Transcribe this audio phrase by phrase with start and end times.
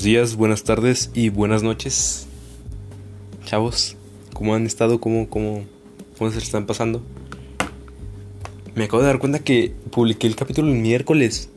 [0.00, 2.26] Buenos días, buenas tardes y buenas noches.
[3.44, 3.98] Chavos,
[4.32, 4.98] ¿cómo han estado?
[4.98, 5.66] ¿Cómo, cómo,
[6.16, 7.02] cómo se están pasando?
[8.74, 11.50] Me acabo de dar cuenta que publiqué el capítulo el miércoles.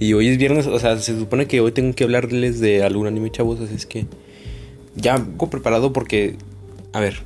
[0.00, 3.06] Y hoy es viernes, o sea, se supone que hoy tengo que hablarles de algún
[3.06, 4.06] anime, chavos, así es que
[4.96, 6.34] ya hago preparado porque,
[6.92, 7.18] a ver,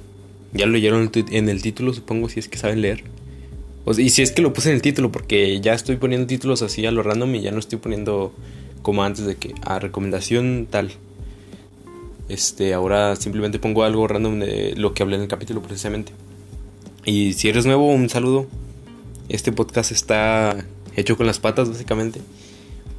[0.53, 3.05] ya lo leyeron en el título, supongo, si es que saben leer.
[3.97, 6.85] y si es que lo puse en el título, porque ya estoy poniendo títulos así
[6.85, 8.35] a lo random y ya no estoy poniendo
[8.83, 10.93] como antes de que a recomendación tal.
[12.29, 16.13] Este, ahora simplemente pongo algo random de lo que hablé en el capítulo precisamente.
[17.05, 18.47] Y si eres nuevo, un saludo.
[19.29, 22.21] Este podcast está hecho con las patas básicamente.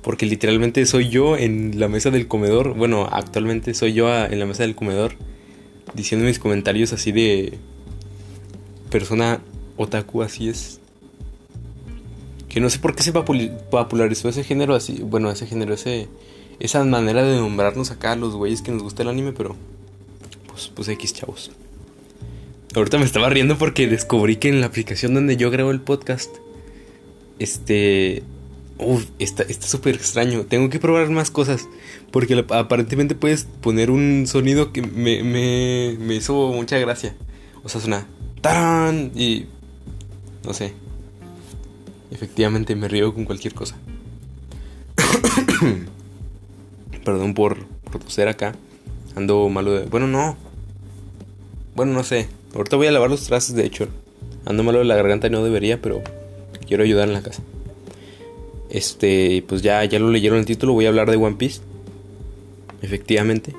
[0.02, 2.76] Porque literalmente soy yo en la mesa del comedor.
[2.76, 5.14] Bueno, actualmente soy yo en la mesa del comedor.
[5.94, 7.58] Diciendo mis comentarios así de
[8.90, 9.42] persona
[9.78, 10.81] otaku, así es.
[12.52, 15.02] Que no sé por qué se popularizó ese género así.
[15.04, 16.10] Bueno, ese género, ese,
[16.60, 19.56] esa manera de nombrarnos acá los güeyes que nos gusta el anime, pero.
[20.48, 21.52] Pues, pues X, chavos.
[22.76, 26.30] Ahorita me estaba riendo porque descubrí que en la aplicación donde yo grabo el podcast.
[27.40, 28.22] Este.
[28.78, 30.44] Uf, está súper extraño.
[30.44, 31.70] Tengo que probar más cosas.
[32.12, 37.16] Porque aparentemente puedes poner un sonido que me, me, me hizo mucha gracia.
[37.64, 38.08] O sea, suena.
[38.42, 39.14] ¡Tarán!
[39.16, 39.46] Y.
[40.44, 40.74] No sé.
[42.12, 43.78] Efectivamente me río con cualquier cosa.
[47.06, 48.54] Perdón por, por acá.
[49.16, 49.86] Ando malo de...
[49.86, 50.36] Bueno, no.
[51.76, 52.28] Bueno, no sé.
[52.54, 53.88] Ahorita voy a lavar los trastes, de hecho.
[54.46, 56.02] Ando malo de la garganta y no debería, pero
[56.68, 57.42] quiero ayudar en la casa.
[58.70, 61.62] Este, pues ya, ya lo leyeron el título, voy a hablar de One Piece.
[62.82, 63.54] Efectivamente.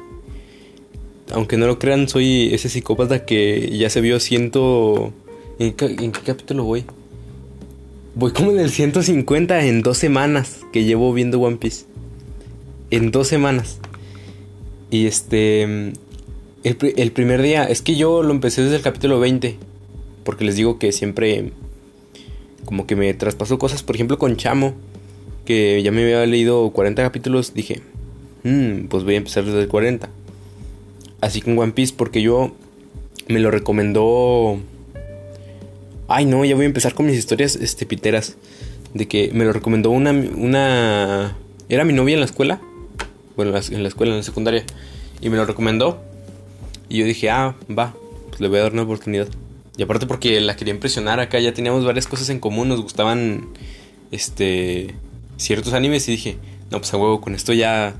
[1.33, 5.12] Aunque no lo crean, soy ese psicópata que ya se vio ciento...
[5.58, 6.84] ¿En qué capítulo voy?
[8.14, 11.86] Voy como en el 150 en dos semanas que llevo viendo One Piece.
[12.91, 13.78] En dos semanas.
[14.90, 15.62] Y este...
[15.62, 19.56] El, el, primer día, es que yo lo empecé desde el capítulo 20.
[20.24, 21.52] Porque les digo que siempre...
[22.67, 24.74] Como que me traspasó cosas, por ejemplo con Chamo.
[25.46, 27.55] Que ya me había leído 40 capítulos.
[27.55, 27.80] Dije,
[28.44, 30.11] hmm, pues voy a empezar desde el 40.
[31.23, 32.52] Así con One Piece porque yo
[33.29, 34.58] me lo recomendó
[36.14, 38.36] Ay, no, ya voy a empezar con mis historias este, piteras.
[38.92, 41.36] De que me lo recomendó una, una...
[41.70, 42.61] Era mi novia en la escuela.
[43.34, 44.64] Bueno, en la escuela, en la secundaria.
[45.23, 46.02] Y me lo recomendó.
[46.90, 47.95] Y yo dije, ah, va,
[48.28, 49.28] pues le voy a dar una oportunidad.
[49.78, 53.48] Y aparte porque la quería impresionar acá, ya teníamos varias cosas en común, nos gustaban
[54.11, 54.94] este
[55.39, 56.36] ciertos animes y dije,
[56.70, 57.94] no, pues a huevo, con esto ya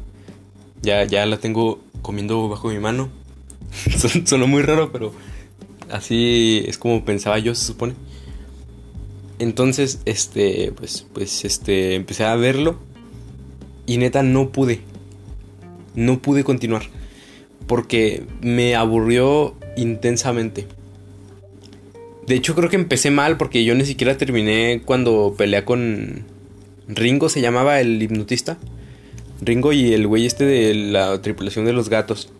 [0.83, 3.09] ya ya la tengo comiendo bajo mi mano.
[4.27, 5.15] Sonó muy raro, pero
[5.93, 7.93] Así es como pensaba yo, se supone.
[9.39, 12.79] Entonces, este, pues, pues, este, empecé a verlo.
[13.87, 14.81] Y neta, no pude.
[15.95, 16.85] No pude continuar.
[17.67, 20.67] Porque me aburrió intensamente.
[22.27, 26.25] De hecho, creo que empecé mal porque yo ni siquiera terminé cuando peleé con
[26.89, 28.57] Ringo, se llamaba el hipnotista.
[29.43, 32.31] Ringo y el güey este de la tripulación de los gatos.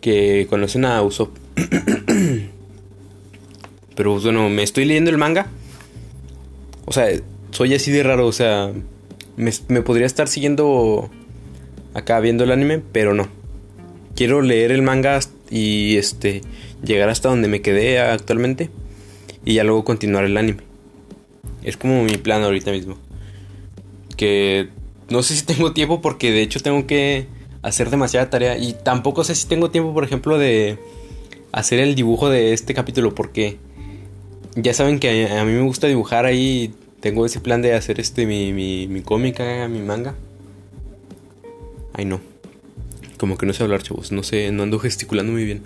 [0.00, 1.47] Que conocen a Usopp.
[3.96, 5.48] Pero pues, bueno, me estoy leyendo el manga.
[6.84, 7.08] O sea,
[7.50, 8.72] soy así de raro, o sea,
[9.36, 11.10] me, podría estar siguiendo
[11.94, 13.28] acá viendo el anime, pero no.
[14.14, 15.20] Quiero leer el manga
[15.50, 16.42] y este
[16.84, 18.70] llegar hasta donde me quedé actualmente
[19.44, 20.62] y ya luego continuar el anime.
[21.62, 22.96] Es como mi plan ahorita mismo.
[24.16, 24.68] Que
[25.08, 27.26] no sé si tengo tiempo porque de hecho tengo que
[27.62, 30.78] hacer demasiada tarea y tampoco sé si tengo tiempo, por ejemplo, de
[31.52, 33.56] hacer el dibujo de este capítulo porque
[34.54, 36.74] ya saben que a, mí me gusta dibujar ahí.
[37.00, 40.14] Tengo ese plan de hacer este mi, mi, mi cómica, mi manga.
[41.92, 42.20] Ay no.
[43.18, 44.10] Como que no sé hablar, chavos.
[44.12, 45.62] No sé, no ando gesticulando muy bien.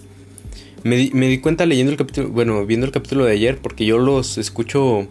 [0.85, 3.87] Me di, me di cuenta leyendo el capítulo, bueno, viendo el capítulo de ayer, porque
[3.87, 5.09] yo los escucho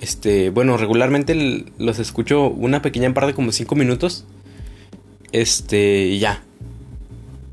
[0.00, 4.24] este, bueno, regularmente los escucho una pequeña parte como 5 minutos.
[5.32, 6.42] Este, y ya.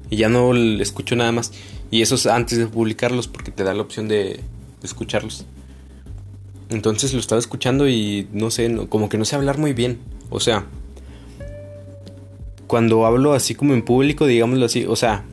[0.10, 1.52] Y ya no escucho nada más.
[1.92, 4.42] Y eso es antes de publicarlos porque te da la opción de,
[4.84, 5.46] escucharlos.
[6.70, 10.00] Entonces lo estaba escuchando y no sé, como que no sé hablar muy bien.
[10.30, 10.66] O sea,
[12.68, 15.24] cuando hablo así como en público, digámoslo así, o sea,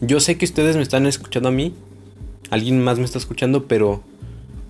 [0.00, 1.74] yo sé que ustedes me están escuchando a mí,
[2.50, 4.02] alguien más me está escuchando, pero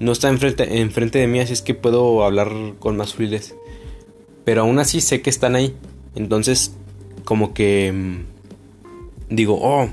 [0.00, 3.54] no está enfrente, enfrente de mí, así es que puedo hablar con más fluidez.
[4.44, 5.74] Pero aún así sé que están ahí.
[6.14, 6.72] Entonces,
[7.24, 8.37] como que mm,
[9.30, 9.88] digo, oh,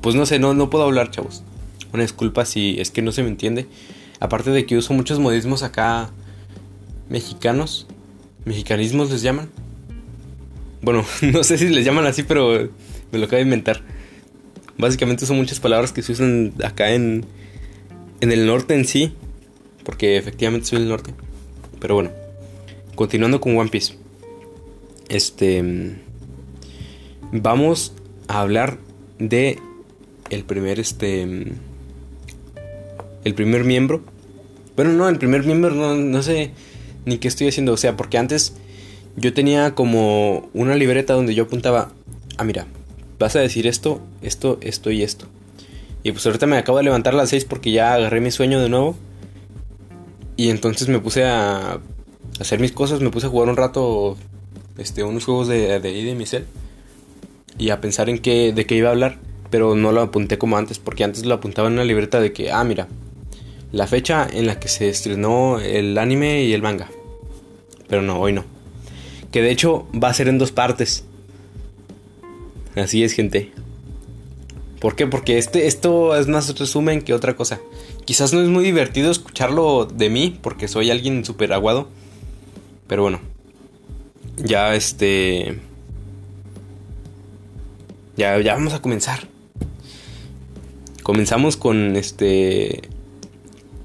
[0.00, 1.42] pues no sé, no, no puedo hablar, chavos.
[1.92, 3.66] Una disculpa si es que no se me entiende.
[4.20, 6.10] Aparte de que uso muchos modismos acá
[7.08, 7.86] mexicanos.
[8.44, 9.50] Mexicanismos les llaman.
[10.82, 12.68] Bueno, no sé si les llaman así, pero
[13.10, 13.82] me lo acabo de inventar.
[14.78, 17.26] Básicamente son muchas palabras que se usan acá en,
[18.20, 19.12] en el norte en sí.
[19.84, 21.12] Porque efectivamente soy del norte.
[21.80, 22.10] Pero bueno,
[22.94, 23.94] continuando con One Piece.
[25.08, 25.96] Este.
[27.32, 27.92] Vamos
[28.28, 28.78] a hablar
[29.18, 29.58] de
[30.30, 31.22] el primer este.
[33.24, 34.02] El primer miembro.
[34.76, 36.50] Bueno, no, el primer miembro no, no sé
[37.04, 37.72] ni qué estoy haciendo.
[37.72, 38.54] O sea, porque antes
[39.16, 41.92] yo tenía como una libreta donde yo apuntaba.
[42.36, 42.66] Ah, mira,
[43.18, 45.26] vas a decir esto, esto, esto y esto.
[46.02, 48.60] Y pues ahorita me acabo de levantar a las 6 porque ya agarré mi sueño
[48.60, 48.96] de nuevo.
[50.36, 51.78] Y entonces me puse a
[52.40, 54.16] hacer mis cosas, me puse a jugar un rato
[54.78, 56.24] este, unos juegos de, de, de mi.
[57.58, 59.18] Y a pensar en qué, de qué iba a hablar.
[59.50, 62.52] Pero no lo apunté como antes, porque antes lo apuntaba en una libreta de que,
[62.52, 62.88] ah, mira,
[63.72, 66.88] la fecha en la que se estrenó el anime y el manga.
[67.88, 68.44] Pero no, hoy no.
[69.32, 71.04] Que de hecho va a ser en dos partes.
[72.76, 73.52] Así es, gente.
[74.80, 75.06] ¿Por qué?
[75.06, 77.60] Porque este, esto es más resumen que otra cosa.
[78.04, 81.88] Quizás no es muy divertido escucharlo de mí, porque soy alguien súper aguado.
[82.86, 83.20] Pero bueno.
[84.36, 85.60] Ya este...
[88.20, 89.20] Ya, ya vamos a comenzar.
[91.02, 92.82] Comenzamos con este...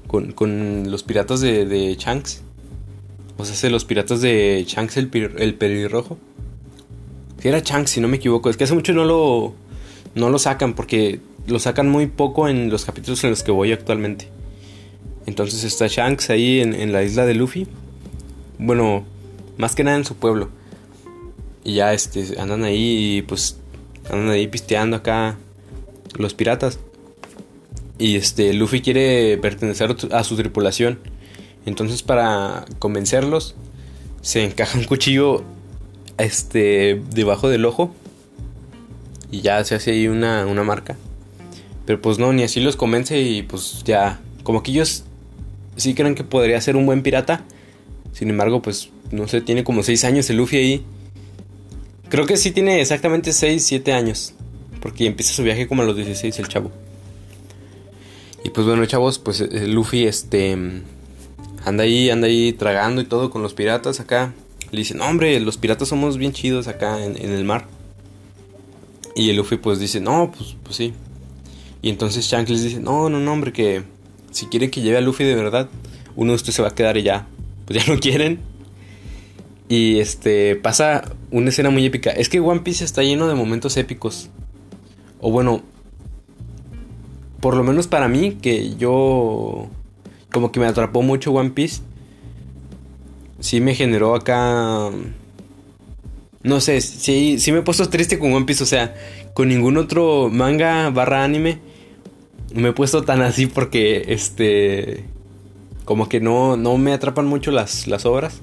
[0.08, 2.42] Con, con los piratas de, de Shanks.
[3.38, 6.18] O sea, los piratas de Shanks el, el pelirrojo.
[7.40, 8.50] Si era Shanks, si no me equivoco.
[8.50, 9.54] Es que hace mucho no lo,
[10.14, 13.72] no lo sacan porque lo sacan muy poco en los capítulos en los que voy
[13.72, 14.28] actualmente.
[15.24, 17.66] Entonces está Shanks ahí en, en la isla de Luffy.
[18.58, 19.02] Bueno,
[19.56, 20.50] más que nada en su pueblo.
[21.64, 23.60] Y ya este, andan ahí y pues
[24.10, 25.36] andan ahí pisteando acá
[26.16, 26.78] los piratas.
[27.98, 30.98] Y este, Luffy quiere pertenecer a su tripulación.
[31.64, 33.54] Entonces para convencerlos
[34.22, 35.44] se encaja un cuchillo
[36.18, 37.92] este debajo del ojo
[39.30, 40.96] y ya se hace ahí una, una marca.
[41.84, 45.04] Pero pues no, ni así los convence y pues ya, como que ellos
[45.76, 47.44] sí creen que podría ser un buen pirata.
[48.12, 50.84] Sin embargo, pues no sé, tiene como 6 años el Luffy ahí.
[52.08, 54.34] Creo que sí tiene exactamente 6, 7 años.
[54.80, 56.70] Porque empieza su viaje como a los 16 el chavo.
[58.44, 60.56] Y pues bueno, chavos, pues el Luffy este
[61.64, 64.32] anda ahí, anda ahí tragando y todo con los piratas acá.
[64.70, 67.66] Le dice, no hombre, los piratas somos bien chidos acá en, el mar.
[69.16, 70.92] Y el Luffy pues dice, no, pues, pues sí.
[71.82, 73.82] Y entonces Shanks les dice, no, no, no, hombre, que
[74.30, 75.68] si quieren que lleve a Luffy de verdad,
[76.14, 77.26] uno de ustedes se va a quedar y ya.
[77.64, 78.38] Pues ya no quieren.
[79.68, 82.10] Y este pasa una escena muy épica.
[82.10, 84.30] Es que One Piece está lleno de momentos épicos.
[85.20, 85.62] O bueno,
[87.40, 89.68] por lo menos para mí, que yo
[90.32, 91.82] como que me atrapó mucho One Piece.
[93.40, 94.90] Sí me generó acá...
[96.42, 98.62] No sé, sí, sí me he puesto triste con One Piece.
[98.62, 98.94] O sea,
[99.34, 101.58] con ningún otro manga barra anime
[102.54, 105.04] me he puesto tan así porque este...
[105.84, 108.40] Como que no, no me atrapan mucho las, las obras.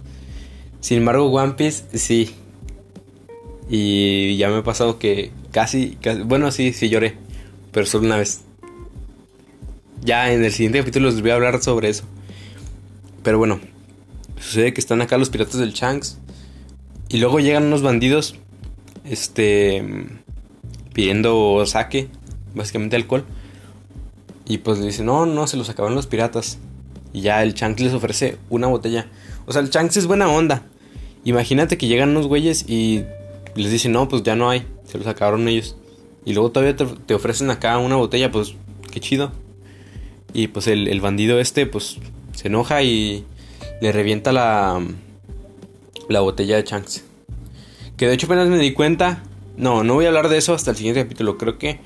[0.79, 2.33] Sin embargo, One Piece sí.
[3.69, 7.15] Y ya me ha pasado que casi, bueno, sí, sí lloré.
[7.71, 8.42] Pero solo una vez.
[10.04, 12.03] Ya en el siguiente capítulo les voy a hablar sobre eso.
[13.24, 13.60] Pero bueno,
[14.39, 16.17] sucede que están acá los piratas del Shanks.
[17.10, 18.36] Y luego llegan unos bandidos.
[19.05, 19.84] Este.
[20.93, 22.10] Pidiendo saque.
[22.53, 23.25] Básicamente alcohol.
[24.46, 26.60] Y pues le dicen, no, no, se los acabaron los piratas.
[27.13, 29.08] Y ya el Shanks les ofrece una botella.
[29.46, 30.63] O sea, el Shanks es buena onda.
[31.24, 33.05] Imagínate que llegan unos güeyes y
[33.55, 34.65] les dicen, no, pues ya no hay.
[34.86, 35.75] Se los acabaron ellos.
[36.25, 38.55] Y luego todavía te, ofrecen acá una botella, pues
[38.91, 39.31] qué chido.
[40.33, 41.98] Y pues el, bandido este pues
[42.33, 43.25] se enoja y
[43.81, 44.81] le revienta la,
[46.10, 47.03] la botella de Shanks.
[47.98, 49.24] Que de hecho apenas me di cuenta.
[49.57, 51.38] No, no voy a hablar de eso hasta el siguiente capítulo.
[51.38, 51.79] Creo que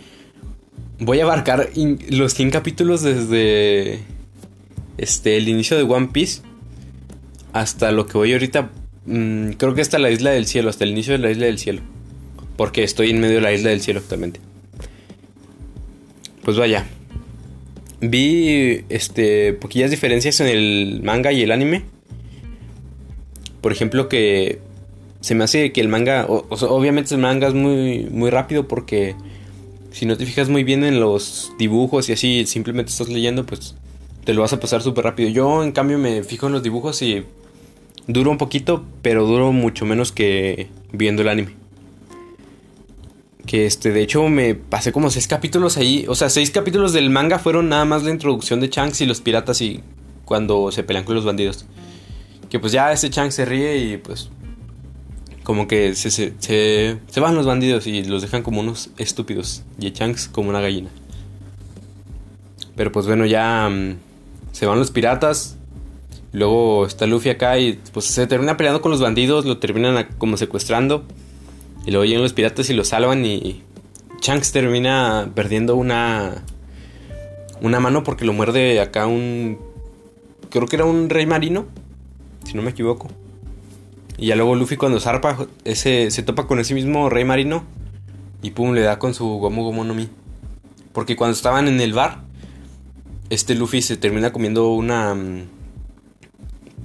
[0.99, 1.69] voy a abarcar
[2.09, 3.99] los 100 capítulos desde
[4.97, 6.41] este, el inicio de One Piece
[7.53, 8.69] hasta lo que voy ahorita.
[9.07, 11.57] Mm, creo que hasta la isla del cielo, hasta el inicio de la isla del
[11.57, 11.81] cielo.
[12.57, 14.39] Porque estoy en medio de la isla del cielo actualmente.
[16.43, 16.85] Pues vaya,
[18.01, 21.83] vi este poquillas diferencias en el manga y el anime.
[23.61, 24.59] Por ejemplo, que
[25.21, 29.15] se me hace que el manga, obviamente el manga es muy muy rápido porque
[29.91, 33.75] si no te fijas muy bien en los dibujos y así simplemente estás leyendo, pues
[34.23, 35.29] te lo vas a pasar súper rápido.
[35.29, 37.23] Yo en cambio me fijo en los dibujos y
[38.07, 41.55] duro un poquito, pero duro mucho menos que viendo el anime.
[43.45, 46.05] Que este, de hecho, me pasé como seis capítulos ahí.
[46.07, 49.21] O sea, seis capítulos del manga fueron nada más la introducción de Shanks y los
[49.21, 49.81] piratas y
[50.25, 51.65] cuando se pelean con los bandidos.
[52.49, 54.29] Que pues ya ese Shanks se ríe y pues.
[55.43, 59.63] como que se, se, se, van los bandidos y los dejan como unos estúpidos.
[59.79, 60.89] Y Shanks como una gallina.
[62.75, 63.95] Pero pues bueno, ya mm,
[64.51, 65.57] se van los piratas.
[66.37, 70.37] Luego está Luffy acá y pues se termina peleando con los bandidos, lo terminan como
[70.37, 71.03] secuestrando.
[71.83, 73.63] Y luego llegan los piratas y lo salvan y
[74.21, 76.43] Shanks termina perdiendo una
[77.59, 79.57] una mano porque lo muerde acá un
[80.51, 81.65] creo que era un rey marino,
[82.45, 83.07] si no me equivoco.
[84.19, 87.63] Y ya luego Luffy cuando zarpa ese se topa con ese mismo rey marino
[88.43, 90.07] y pum le da con su Gomu Gomu no Mi.
[90.93, 92.19] Porque cuando estaban en el bar
[93.31, 95.56] este Luffy se termina comiendo una mm,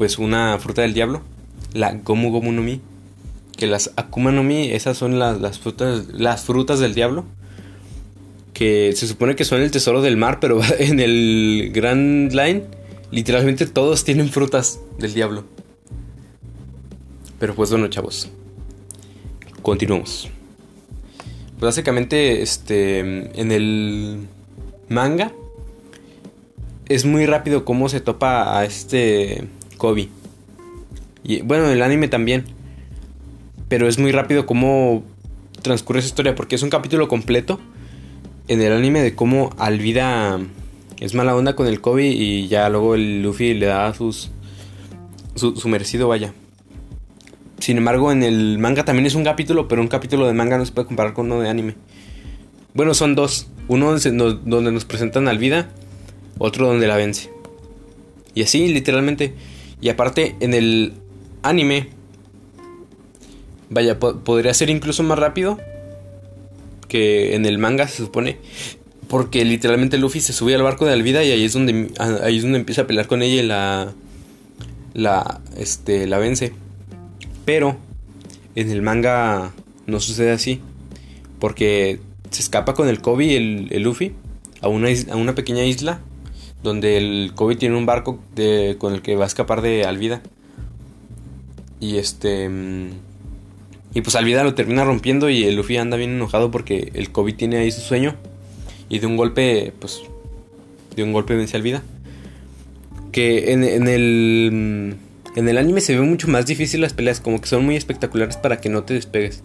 [0.02, 1.22] pues una fruta del diablo,
[1.74, 2.80] la Gomu Gomu no Mi
[3.56, 7.24] que las Akuma no Mi, esas son las, frutas, las frutas del diablo.
[8.52, 12.64] Que se supone que son el tesoro del mar, pero en el Grand Line,
[13.12, 15.44] literalmente todos tienen frutas del diablo.
[17.38, 18.28] Pero pues bueno, chavos.
[19.62, 20.28] Continuamos.
[21.60, 22.98] Pues básicamente, este.
[22.98, 24.26] En el
[24.88, 25.30] manga.
[26.88, 29.46] Es muy rápido cómo se topa a este
[29.82, 30.08] Kobe.
[31.24, 32.44] Y bueno, en el anime también
[33.72, 35.02] pero es muy rápido cómo
[35.62, 37.58] transcurre esa historia, porque es un capítulo completo
[38.46, 40.38] en el anime de cómo Alvida
[41.00, 44.30] es mala onda con el Kobe y ya luego el Luffy le da sus,
[45.36, 46.34] su, merecido, vaya.
[47.60, 50.66] Sin embargo, en el manga también es un capítulo, pero un capítulo de manga no
[50.66, 51.74] se puede comparar con uno de anime.
[52.74, 53.46] Bueno, son dos.
[53.68, 55.70] Uno donde nos presentan Alvida,
[56.36, 57.30] otro donde la vence.
[58.34, 59.32] Y así, literalmente.
[59.82, 60.94] Y aparte, en el
[61.42, 61.90] anime
[63.72, 65.58] Vaya, podría ser incluso más rápido
[66.88, 68.36] que en el manga se supone.
[69.08, 72.42] Porque literalmente Luffy se sube al barco de Alvida y ahí es donde ahí es
[72.42, 73.92] donde empieza a pelear con ella y la
[74.92, 76.52] la este la vence.
[77.46, 77.78] Pero
[78.54, 79.52] en el manga
[79.86, 80.60] no sucede así,
[81.38, 81.98] porque
[82.30, 84.12] se escapa con el Kobe el, el Luffy
[84.60, 86.00] a una a una pequeña isla
[86.62, 90.22] donde el Kobe tiene un barco de, con el que va a escapar de Alvida.
[91.80, 92.90] Y este mm,
[93.94, 97.32] y pues Alvida lo termina rompiendo y el Luffy anda bien enojado porque el Kobe
[97.32, 98.16] tiene ahí su sueño.
[98.88, 100.02] Y de un golpe, pues,
[100.96, 101.82] de un golpe vence Alvida.
[103.10, 104.96] Que en, el...
[105.36, 108.36] En el anime se ve mucho más difícil las peleas, como que son muy espectaculares
[108.36, 109.42] para que no te despegues.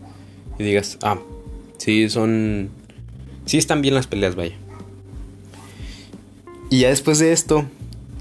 [0.58, 1.20] Y digas, ah,
[1.78, 2.70] sí, son...
[3.46, 4.56] Sí están bien las peleas, vaya.
[6.70, 7.66] Y ya después de esto,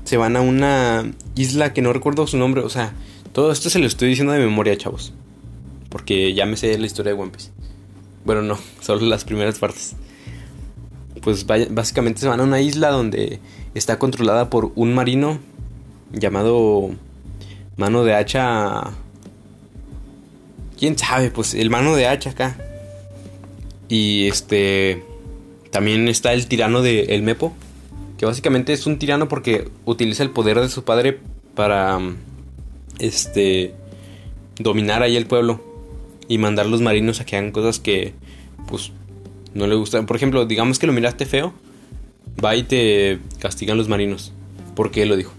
[0.05, 2.63] se van a una isla que no recuerdo su nombre.
[2.63, 2.93] O sea,
[3.33, 5.13] todo esto se lo estoy diciendo de memoria, chavos.
[5.91, 7.51] Porque ya me sé la historia de One Piece.
[8.25, 9.95] Bueno, no, solo las primeras partes.
[11.23, 13.41] Pues básicamente se van a una isla donde
[13.75, 15.41] está controlada por un marino
[16.13, 16.91] llamado
[17.77, 18.93] Mano de Hacha.
[20.79, 21.31] ¿Quién sabe?
[21.31, 22.57] Pues el Mano de Hacha acá.
[23.89, 25.05] Y este...
[25.73, 27.53] También está el tirano de Mepo.
[28.19, 31.21] Que básicamente es un tirano porque utiliza el poder de su padre
[31.55, 31.99] para...
[32.99, 33.75] Este...
[34.59, 35.61] Dominar ahí el pueblo
[36.29, 38.15] y mandar los marinos a que hagan cosas que
[38.69, 38.93] pues
[39.55, 40.07] no le gustan.
[40.07, 41.53] Por ejemplo, digamos que lo miraste feo,
[42.43, 44.33] va y te castigan los marinos,
[44.75, 45.33] porque él lo dijo.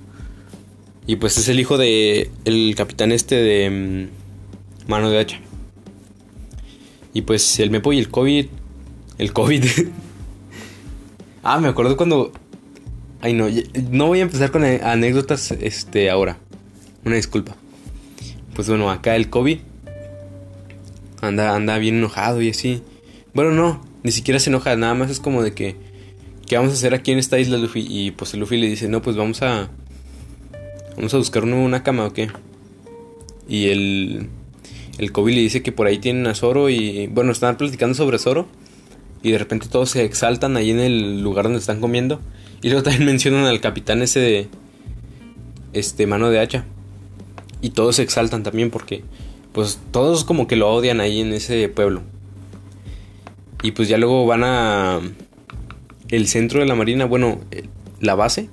[1.05, 5.39] Y pues es el hijo de el capitán este de mm, mano de hacha.
[7.13, 8.47] Y pues el Mepo y el COVID,
[9.17, 9.63] el COVID.
[11.43, 12.31] ah, me acuerdo cuando
[13.21, 13.47] Ay, no,
[13.89, 16.37] no voy a empezar con anécdotas este ahora.
[17.03, 17.55] Una disculpa.
[18.53, 19.59] Pues bueno, acá el COVID
[21.21, 22.81] anda, anda bien enojado y así.
[23.33, 25.75] Bueno, no, ni siquiera se enoja, nada más es como de que,
[26.47, 27.85] ¿qué vamos a hacer aquí en esta isla, Luffy?
[27.89, 29.69] Y pues el Luffy le dice, no, pues vamos a,
[30.95, 32.29] vamos a buscar una cama o qué.
[33.47, 34.29] Y el,
[34.97, 38.19] el Kobe le dice que por ahí tienen a Zoro y, bueno, están platicando sobre
[38.19, 38.47] Zoro.
[39.23, 42.21] Y de repente todos se exaltan ahí en el lugar donde están comiendo.
[42.61, 44.47] Y luego también mencionan al capitán ese de,
[45.73, 46.65] este, mano de hacha.
[47.61, 49.03] Y todos se exaltan también porque
[49.51, 52.01] pues todos como que lo odian ahí en ese pueblo.
[53.63, 54.99] Y pues ya luego van a
[56.09, 57.39] el centro de la marina, bueno,
[57.99, 58.49] la base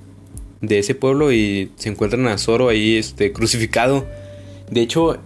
[0.61, 4.07] de ese pueblo y se encuentran a Zoro ahí este crucificado.
[4.71, 5.17] De hecho,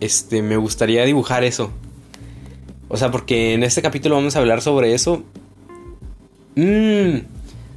[0.00, 1.70] este me gustaría dibujar eso.
[2.88, 5.22] O sea, porque en este capítulo vamos a hablar sobre eso.
[6.56, 7.35] Mmm.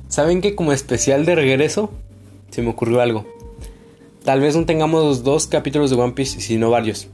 [0.10, 1.92] ¿Saben que como especial de regreso
[2.50, 3.28] se me ocurrió algo?
[4.24, 7.08] Tal vez no tengamos dos capítulos de One Piece, sino varios.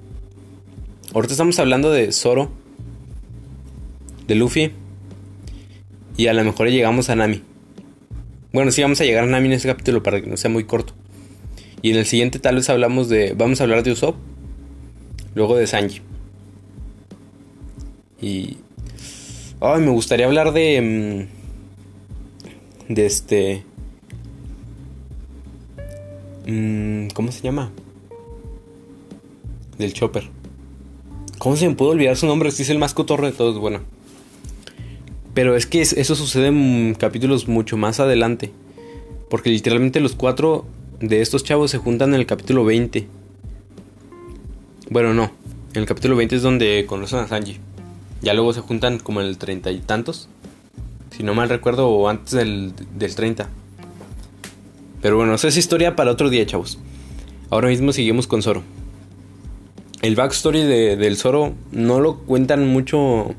[1.13, 2.49] Ahorita estamos hablando de Zoro,
[4.27, 4.71] de Luffy,
[6.15, 7.43] y a lo mejor llegamos a Nami.
[8.53, 10.63] Bueno, sí vamos a llegar a Nami en ese capítulo para que no sea muy
[10.63, 10.93] corto.
[11.81, 13.33] Y en el siguiente tal vez hablamos de...
[13.33, 14.15] Vamos a hablar de Usopp.
[15.35, 16.01] luego de Sanji.
[18.21, 18.57] Y...
[19.59, 21.27] Ay, me gustaría hablar de...
[21.29, 21.44] mm,
[22.89, 23.63] De este...
[26.47, 27.71] mm, ¿Cómo se llama?
[29.77, 30.29] Del Chopper.
[31.37, 32.51] ¿Cómo se me pudo olvidar su nombre?
[32.51, 33.81] Si es el más cotorro de todos, bueno.
[35.33, 38.51] Pero es que es- eso sucede en capítulos mucho más adelante.
[39.29, 40.65] Porque literalmente los cuatro
[41.01, 43.07] de estos chavos se juntan en el capítulo 20.
[44.89, 45.31] Bueno, no.
[45.73, 47.57] En el capítulo 20 es donde conocen a Sanji.
[48.21, 50.29] Ya luego se juntan como en el treinta y tantos.
[51.15, 53.47] Si no mal recuerdo, antes del, del 30.
[55.01, 56.77] Pero bueno, esa es historia para otro día, chavos.
[57.49, 58.63] Ahora mismo seguimos con Zoro.
[60.01, 63.33] El backstory de, del Zoro no lo cuentan mucho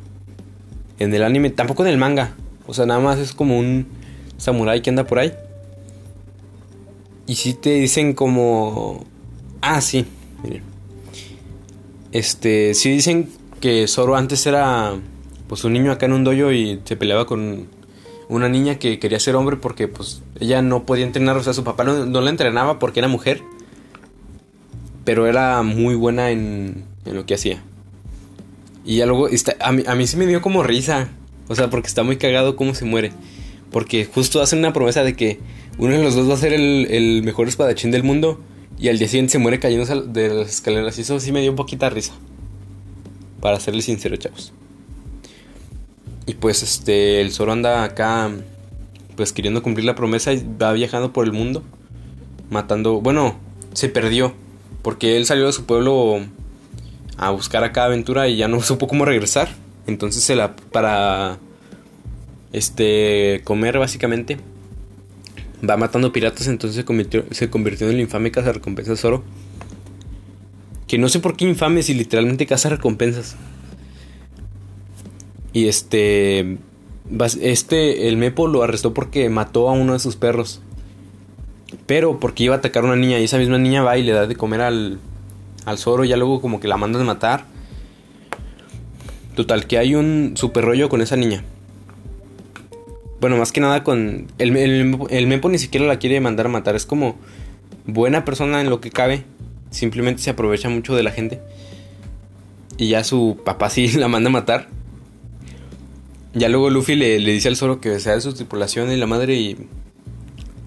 [0.98, 2.34] en el anime, tampoco en el manga.
[2.66, 3.86] O sea, nada más es como un
[4.38, 5.34] samurái que anda por ahí.
[7.26, 9.04] Y si te dicen como...
[9.60, 10.06] Ah, sí,
[10.42, 10.62] miren.
[12.10, 13.28] Este, sí dicen
[13.60, 14.94] que Zoro antes era
[15.48, 17.68] pues un niño acá en un dojo y se peleaba con
[18.28, 21.64] una niña que quería ser hombre porque pues ella no podía entrenar, o sea, su
[21.64, 23.42] papá no, la entrenaba porque era mujer.
[25.04, 27.62] Pero era muy buena en, en lo que hacía.
[28.84, 31.08] Y ya luego, está, a, mí, a mí sí me dio como risa.
[31.48, 33.12] O sea, porque está muy cagado cómo se muere.
[33.70, 35.38] Porque justo hacen una promesa de que
[35.78, 38.40] uno de los dos va a ser el, el mejor espadachín del mundo.
[38.80, 40.98] Y al día siguiente se muere cayendo de las escaleras.
[40.98, 42.14] Y eso sí me dio un poquita risa.
[43.40, 44.52] Para serles sincero, chavos.
[46.26, 48.30] Y pues este, el Zoro anda acá,
[49.16, 51.62] pues queriendo cumplir la promesa y va viajando por el mundo.
[52.50, 53.36] Matando, bueno,
[53.72, 54.34] se perdió.
[54.82, 56.20] Porque él salió de su pueblo
[57.16, 59.48] a buscar acá aventura y ya no supo cómo regresar.
[59.86, 61.38] Entonces se la para
[62.52, 64.38] este comer básicamente
[65.68, 69.24] va matando piratas, entonces se convirtió, se convirtió en el infame caza recompensas Zoro.
[70.86, 73.36] Que no sé por qué infame si literalmente caza recompensas.
[75.56, 76.58] Y este
[77.40, 80.60] este el Mepo lo arrestó porque mató a uno de sus perros.
[81.86, 84.12] Pero porque iba a atacar a una niña y esa misma niña va y le
[84.12, 84.98] da de comer al
[85.64, 87.46] al Zoro y ya luego como que la mandan a matar.
[89.34, 91.42] Total, que hay un super rollo con esa niña.
[93.22, 94.26] Bueno, más que nada con...
[94.36, 96.76] El, el, el Mepo ni siquiera la quiere mandar a matar.
[96.76, 97.16] Es como
[97.86, 99.24] buena persona en lo que cabe.
[99.70, 101.40] Simplemente se aprovecha mucho de la gente.
[102.76, 104.75] Y ya su papá sí la manda a matar.
[106.36, 109.36] Ya luego Luffy le, dice al Zoro que sea de su tripulación y la madre
[109.36, 109.56] y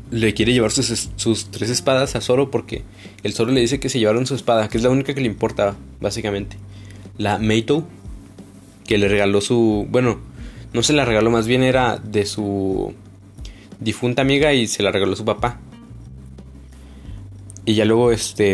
[0.09, 2.81] le quiere llevar sus, sus tres espadas a Zoro porque
[3.21, 5.27] el Zoro le dice que se llevaron su espada, que es la única que le
[5.27, 6.57] importa, básicamente.
[7.19, 7.87] La Meito,
[8.87, 9.85] que le regaló su...
[9.91, 10.19] Bueno,
[10.73, 12.95] no se la regaló, más bien era de su
[13.79, 15.59] difunta amiga y se la regaló su papá.
[17.65, 18.53] Y ya luego este...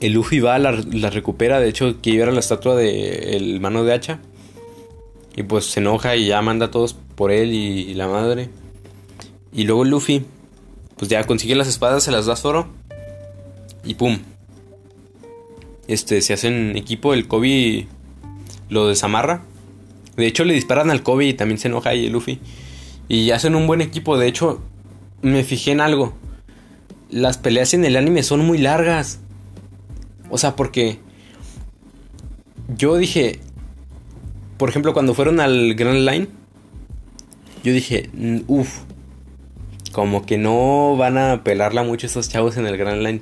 [0.00, 3.84] El Luffy va, la, la recupera, de hecho que era la estatua de el mano
[3.84, 4.18] de hacha.
[5.36, 8.50] Y pues se enoja y ya manda a todos por él y, la madre.
[9.52, 10.24] Y luego Luffy,
[10.96, 12.68] pues ya consigue las espadas, se las da a Zoro.
[13.84, 14.18] Y pum.
[15.88, 17.86] Este, se hacen equipo, el Kobe
[18.68, 19.42] lo desamarra.
[20.16, 22.38] De hecho, le disparan al Kobe y también se enoja ahí el Luffy.
[23.08, 24.16] Y hacen un buen equipo.
[24.16, 24.60] De hecho,
[25.20, 26.14] me fijé en algo.
[27.10, 29.18] Las peleas en el anime son muy largas.
[30.30, 30.98] O sea, porque
[32.76, 33.40] yo dije,
[34.64, 36.26] por ejemplo, cuando fueron al Grand Line,
[37.62, 38.08] yo dije,
[38.46, 38.78] uff,
[39.92, 43.20] como que no van a pelarla mucho estos chavos en el Grand Line.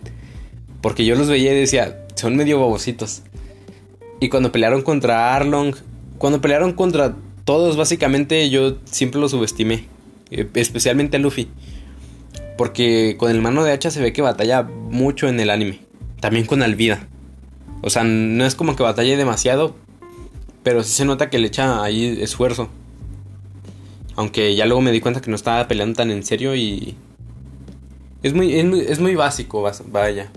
[0.81, 3.23] Porque yo los veía y decía, son medio babositos.
[4.21, 5.75] Y cuando pelearon contra Arlong,
[6.17, 9.87] cuando pelearon contra todos, básicamente yo siempre los subestimé.
[10.31, 11.49] eh, Especialmente a Luffy.
[12.57, 15.81] Porque con el mano de hacha se ve que batalla mucho en el anime.
[16.21, 17.09] También con Alvida.
[17.81, 19.75] O sea, no es como que batalle demasiado.
[20.63, 22.69] Pero sí se nota que le echa ahí esfuerzo.
[24.15, 26.95] Aunque ya luego me di cuenta que no estaba peleando tan en serio y...
[28.23, 30.31] Es muy, es muy, es muy básico, vaya.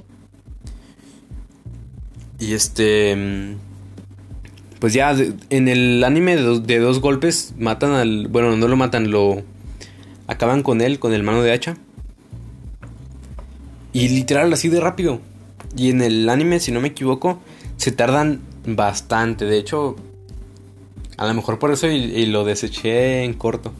[2.39, 3.15] Y este...
[3.15, 3.55] mm,
[4.79, 5.15] Pues ya
[5.49, 8.27] en el anime de dos, de dos golpes matan al...
[8.27, 9.43] Bueno, no lo matan, lo...
[10.27, 11.77] Acaban con él, con el mano de hacha.
[13.93, 15.19] Y literal así de rápido.
[15.77, 17.39] Y en el anime, si no me equivoco,
[17.77, 19.45] se tardan bastante.
[19.45, 19.95] De hecho,
[21.17, 23.73] a lo mejor por eso y, lo deseché en corto.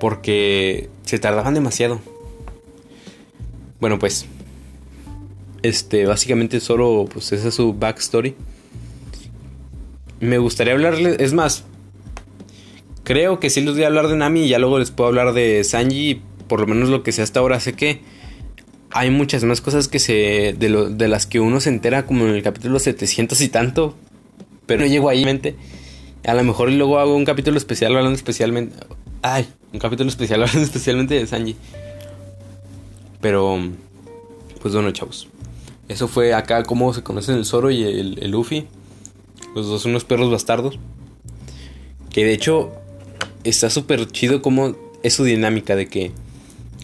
[0.00, 2.00] Porque se tardaban demasiado.
[3.80, 4.26] Bueno, pues.
[5.62, 8.34] Este, básicamente solo, pues esa es su backstory.
[10.20, 11.64] Me gustaría hablarle, es más,
[13.02, 15.32] creo que sí les voy a hablar de Nami y ya luego les puedo hablar
[15.32, 16.22] de Sanji.
[16.48, 18.00] Por lo menos lo que sé hasta ahora sé que
[18.90, 20.54] hay muchas más cosas que se.
[20.58, 23.94] De, lo, de las que uno se entera, como en el capítulo 700 y tanto.
[24.66, 25.56] Pero no llego ahí mente.
[26.26, 28.74] A lo mejor luego hago un capítulo especial hablando especialmente.
[29.22, 31.56] Ay, un capítulo especial hablando especialmente de Sanji.
[33.20, 33.58] Pero.
[34.60, 35.28] Pues bueno, chavos.
[35.88, 38.66] Eso fue acá como se conocen el Zoro y el, el Luffy.
[39.54, 40.78] Los dos son unos perros bastardos.
[42.10, 42.72] Que de hecho
[43.44, 46.12] está súper chido como es su dinámica de que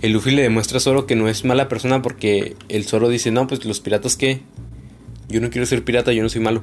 [0.03, 3.31] el Luffy le demuestra a Zoro que no es mala persona porque el Zoro dice,
[3.31, 4.41] no, pues los piratas qué.
[5.29, 6.63] Yo no quiero ser pirata, yo no soy malo.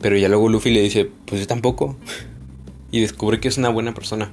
[0.00, 1.96] Pero ya luego Luffy le dice, pues yo tampoco.
[2.90, 4.30] y descubre que es una buena persona.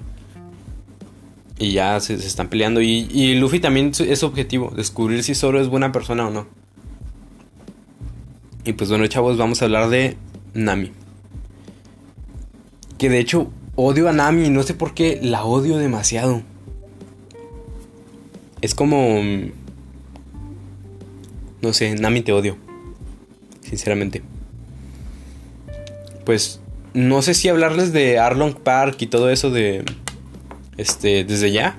[1.58, 2.82] Y ya se, están peleando.
[2.82, 6.48] Y, y, Luffy también es objetivo, descubrir si Zoro es buena persona o no.
[8.66, 10.18] Y pues bueno, chavos, vamos a hablar de
[10.54, 10.92] Nami.
[12.98, 16.42] Que de hecho odio a Nami, no sé por qué la odio demasiado.
[18.62, 19.22] Es como...
[19.22, 19.52] Mm,
[21.62, 22.58] no sé, Nami te odio.
[23.62, 24.24] Sinceramente.
[26.26, 26.60] Pues
[26.94, 29.84] no sé si hablarles de Arlong Park y todo eso de...
[30.78, 31.78] Este, desde ya.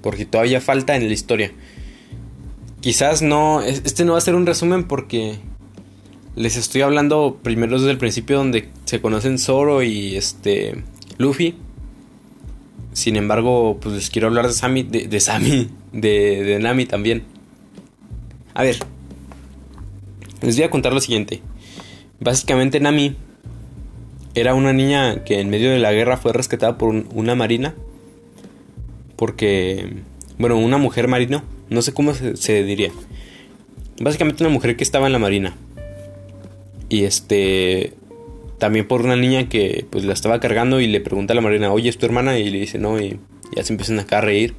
[0.00, 1.52] Porque todavía falta en la historia.
[2.80, 3.62] Quizás no...
[3.62, 5.38] Este no va a ser un resumen porque...
[6.36, 10.84] Les estoy hablando primero desde el principio donde se conocen Zoro y este
[11.18, 11.56] Luffy.
[12.92, 15.08] Sin embargo, pues les quiero hablar de Sammy, de,
[15.92, 17.24] de Nami también.
[18.54, 18.78] A ver,
[20.42, 21.42] les voy a contar lo siguiente.
[22.20, 23.16] Básicamente Nami
[24.34, 27.74] era una niña que en medio de la guerra fue rescatada por una marina.
[29.16, 29.94] Porque,
[30.38, 32.90] bueno, una mujer marino, no sé cómo se, diría.
[34.00, 35.56] Básicamente una mujer que estaba en la marina.
[36.88, 37.94] Y este,
[38.58, 41.72] también por una niña que pues la estaba cargando y le pregunta a la marina,
[41.72, 42.38] oye, ¿es tu hermana?
[42.38, 43.18] Y le dice, no, y
[43.56, 44.54] ya se empiezan acá a reír.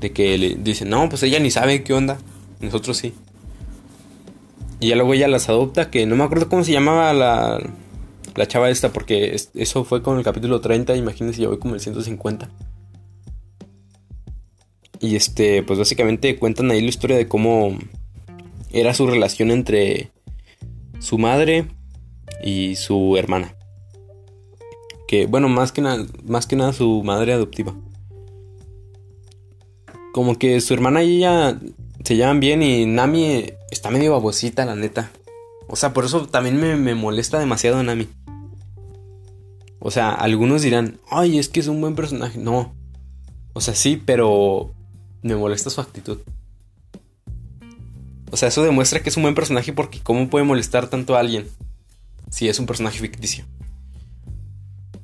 [0.00, 2.18] De que le dicen, no, pues ella ni sabe qué onda,
[2.60, 3.12] nosotros sí.
[4.80, 7.60] Y ya luego ella las adopta, que no me acuerdo cómo se llamaba la,
[8.34, 11.80] la chava esta, porque eso fue con el capítulo 30, imagínense, ya voy como el
[11.80, 12.48] 150.
[15.00, 17.78] Y este, pues básicamente cuentan ahí la historia de cómo
[18.70, 20.10] era su relación entre
[20.98, 21.66] su madre,
[22.42, 23.54] y su hermana.
[25.06, 27.74] Que bueno, más que nada, más que nada su madre adoptiva.
[30.12, 31.58] Como que su hermana y ella
[32.04, 35.10] se llevan bien y Nami está medio babosita, la neta.
[35.68, 38.08] O sea, por eso también me, me molesta demasiado Nami.
[39.78, 42.38] O sea, algunos dirán, ay, es que es un buen personaje.
[42.38, 42.74] No.
[43.52, 44.74] O sea, sí, pero
[45.22, 46.18] me molesta su actitud.
[48.30, 51.20] O sea, eso demuestra que es un buen personaje porque ¿cómo puede molestar tanto a
[51.20, 51.46] alguien?
[52.30, 53.44] si es un personaje ficticio.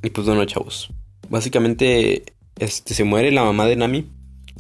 [0.03, 0.91] Y pues bueno, chavos.
[1.29, 2.25] Básicamente
[2.59, 4.11] este, se muere la mamá de Nami.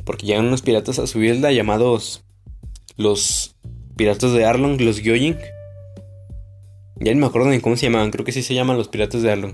[0.04, 2.24] Porque llegan unos piratas a su isla llamados
[2.96, 3.54] los
[3.96, 5.36] piratas de Arlong, los Gyojin.
[7.04, 9.20] Ya ni me acuerdo ni cómo se llamaban, creo que sí se llaman los piratas
[9.20, 9.52] de Arlong.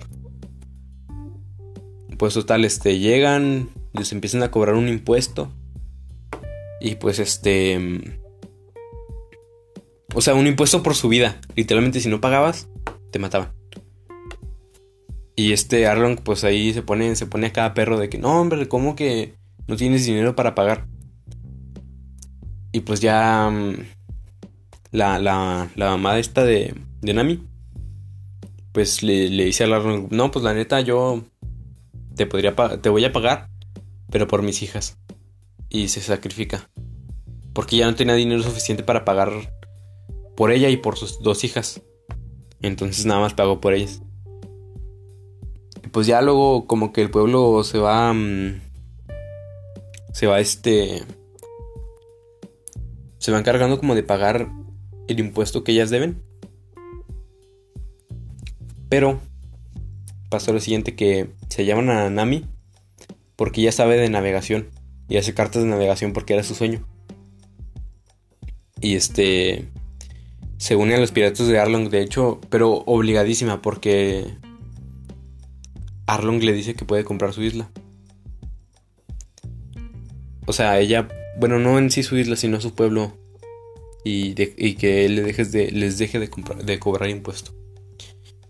[2.17, 5.51] Pues total, este, llegan, les empiezan a cobrar un impuesto.
[6.81, 8.21] Y pues este...
[10.15, 11.41] O sea, un impuesto por su vida.
[11.57, 12.69] Literalmente si no pagabas,
[13.11, 13.53] te mataban.
[15.35, 18.41] Y este Arlong, pues ahí se pone, se pone a cada perro de que, no,
[18.41, 19.35] hombre, ¿cómo que
[19.67, 20.87] no tienes dinero para pagar?
[22.71, 23.75] Y pues ya mm,
[24.93, 27.43] la, la, la mamá esta de, de Nami,
[28.73, 31.25] pues le, le dice a Arlong, no, pues la neta yo
[32.15, 33.49] te, podría te voy a pagar,
[34.11, 34.99] pero por mis hijas.
[35.69, 36.69] Y se sacrifica.
[37.53, 39.31] Porque ya no tenía dinero suficiente para pagar
[40.37, 41.83] por ella y por sus dos hijas.
[42.63, 44.03] Entonces nada más pagó por ellas.
[45.93, 48.13] Pues ya luego como que el pueblo se va...
[48.13, 48.61] Mm,
[50.13, 51.03] se va este...
[53.19, 54.51] Se va encargando como de pagar
[55.09, 56.23] el impuesto que ellas deben.
[58.91, 59.21] Pero
[60.29, 62.45] pasó lo siguiente que se llaman a Nami
[63.37, 64.69] porque ella sabe de navegación
[65.09, 66.87] y hace cartas de navegación porque era su sueño.
[68.81, 69.69] Y este
[70.59, 74.27] se une a los piratas de Arlong, de hecho, pero obligadísima porque
[76.07, 77.71] Arlong le dice que puede comprar su isla.
[80.47, 83.17] O sea, ella, bueno, no en sí su isla, sino su pueblo.
[84.03, 86.29] Y, que le dejes de, les deje de,
[86.65, 87.53] de cobrar impuesto.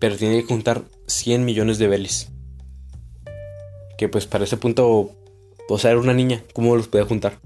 [0.00, 2.30] Pero tiene que juntar 100 millones de belis.
[3.96, 5.12] Que pues para ese punto,
[5.68, 7.38] o sea, era una niña, ¿cómo los puede juntar?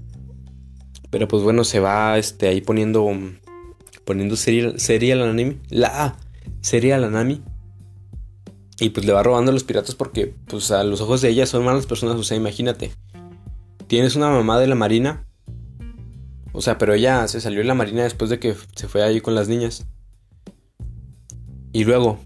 [1.10, 3.06] Pero pues bueno, se va este, ahí poniendo
[4.04, 6.16] poniendo sería la Nami, la
[6.60, 7.42] sería la Nami.
[8.80, 11.46] Y pues le va robando a los piratas porque pues a los ojos de ella
[11.46, 12.90] son malas personas, o sea, imagínate.
[13.86, 15.26] Tienes una mamá de la marina
[16.52, 19.20] O sea, pero ella se salió de la marina después de que se fue ahí
[19.20, 19.86] con las niñas.
[21.72, 22.18] Y luego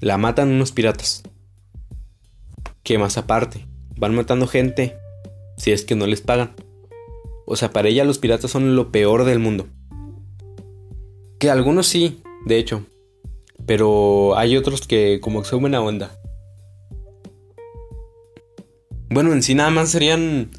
[0.00, 1.22] la matan unos piratas.
[2.82, 4.96] Que más aparte, van matando gente
[5.56, 6.54] si es que no les pagan.
[7.46, 9.66] O sea, para ella los piratas son lo peor del mundo.
[11.38, 12.84] Que algunos sí, de hecho.
[13.66, 16.18] Pero hay otros que como que son buena onda.
[19.10, 20.50] Bueno, en sí nada más serían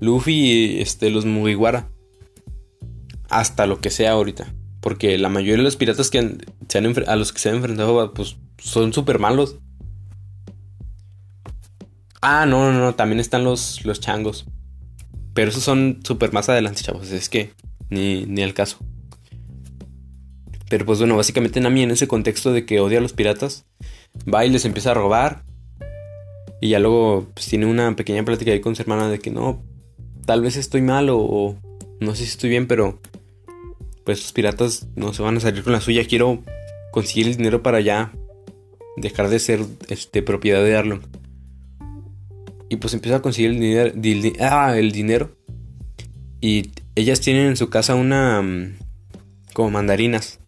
[0.00, 1.90] Luffy y este, los Mugiwara.
[3.28, 4.54] Hasta lo que sea ahorita.
[4.88, 8.14] Porque la mayoría de los piratas que se han a los que se han enfrentado
[8.14, 9.56] pues, son súper malos.
[12.22, 14.46] Ah, no, no, no, también están los, los changos.
[15.34, 17.10] Pero esos son súper más adelante, chavos.
[17.10, 17.52] Es que
[17.90, 18.78] ni, ni al caso.
[20.70, 23.66] Pero pues bueno, básicamente Nami en ese contexto de que odia a los piratas,
[24.32, 25.44] va y les empieza a robar.
[26.62, 29.62] Y ya luego pues, tiene una pequeña plática ahí con su hermana de que no,
[30.24, 31.58] tal vez estoy mal o,
[32.00, 33.02] no sé si estoy bien, pero
[34.08, 36.06] pues los piratas no se van a salir con la suya.
[36.06, 36.42] Quiero
[36.92, 38.10] conseguir el dinero para ya
[38.96, 41.02] dejar de ser este, propiedad de Arlong.
[42.70, 45.36] Y pues empieza a conseguir el dinero, ah, el dinero.
[46.40, 48.40] Y ellas tienen en su casa una...
[48.40, 48.78] Mm,
[49.52, 50.40] como mandarinas.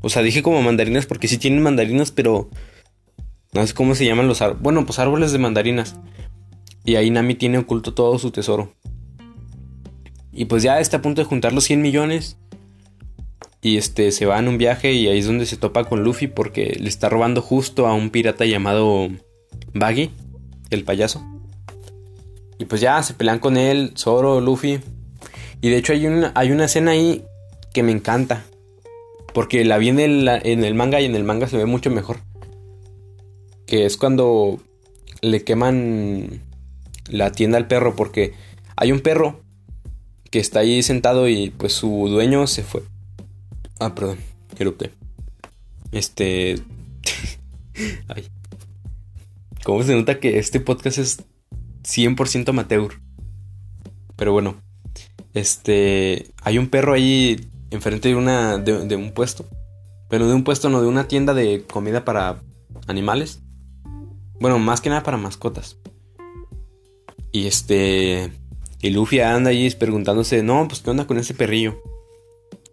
[0.00, 2.50] O sea, dije como mandarinas porque sí tienen mandarinas, pero...
[3.52, 4.62] No sé cómo se llaman los árboles.
[4.64, 5.94] Bueno, pues árboles de mandarinas.
[6.84, 8.72] Y ahí Nami tiene oculto todo su tesoro.
[10.36, 12.36] Y pues ya está a punto de juntar los 100 millones.
[13.62, 16.26] Y este se va en un viaje y ahí es donde se topa con Luffy
[16.26, 19.08] porque le está robando justo a un pirata llamado
[19.72, 20.10] Baggy,
[20.68, 21.24] el payaso.
[22.58, 24.80] Y pues ya se pelean con él, Zoro, Luffy.
[25.62, 27.24] Y de hecho hay una, hay una escena ahí
[27.72, 28.44] que me encanta.
[29.32, 31.90] Porque la vi en el, en el manga y en el manga se ve mucho
[31.90, 32.18] mejor.
[33.66, 34.60] Que es cuando
[35.22, 36.42] le queman
[37.08, 37.96] la tienda al perro.
[37.96, 38.34] Porque
[38.76, 39.45] hay un perro
[40.36, 42.82] que está ahí sentado y pues su dueño se fue.
[43.80, 44.18] Ah, perdón,
[44.58, 44.90] erupté.
[45.92, 46.56] Este...
[48.08, 48.28] Ay.
[49.64, 51.24] ¿Cómo se nota que este podcast es
[51.84, 53.00] 100% amateur?
[54.14, 54.56] Pero bueno,
[55.32, 59.46] este, hay un perro ahí enfrente de una de, un puesto,
[60.10, 62.42] pero de un puesto no de una tienda de comida para
[62.86, 63.40] animales.
[64.38, 65.78] Bueno, más que nada para mascotas.
[67.32, 68.30] Y este,
[68.80, 71.82] y Luffy anda ahí preguntándose, "No, pues qué onda con ese perrillo?"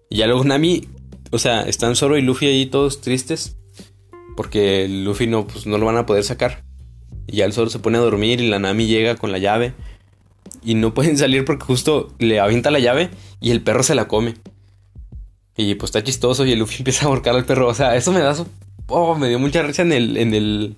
[0.10, 0.88] Y ya luego Nami,
[1.32, 3.58] o sea, están Zoro y Luffy ahí todos tristes
[4.36, 6.64] porque Luffy no pues no lo van a poder sacar.
[7.28, 9.74] Y ya el Zoro se pone a dormir y la Nami llega con la llave.
[10.64, 14.08] Y no pueden salir porque justo le avienta la llave y el perro se la
[14.08, 14.36] come.
[15.56, 17.68] Y pues está chistoso y el Luffy empieza a ahorcar al perro.
[17.68, 18.36] O sea, eso me da.
[18.88, 20.76] Oh, me dio mucha risa en el, en el,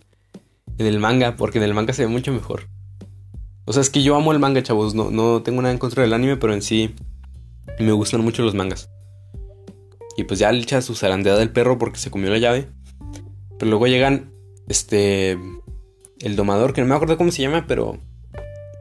[0.78, 2.68] en el manga, porque en el manga se ve mucho mejor.
[3.66, 4.94] O sea, es que yo amo el manga, chavos.
[4.94, 6.96] No, no tengo nada en contra del anime, pero en sí
[7.80, 8.90] me gustan mucho los mangas.
[10.18, 12.70] Y pues ya le echa su zarandeada del perro porque se comió la llave.
[13.58, 14.32] Pero luego llegan,
[14.68, 15.38] este,
[16.20, 17.98] el domador, que no me acuerdo cómo se llama, pero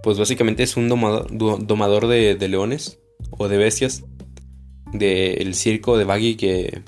[0.02, 1.26] pues básicamente es un domador,
[1.66, 2.98] domador de, leones
[3.30, 4.04] o de bestias
[4.92, 6.82] del circo de Baggy que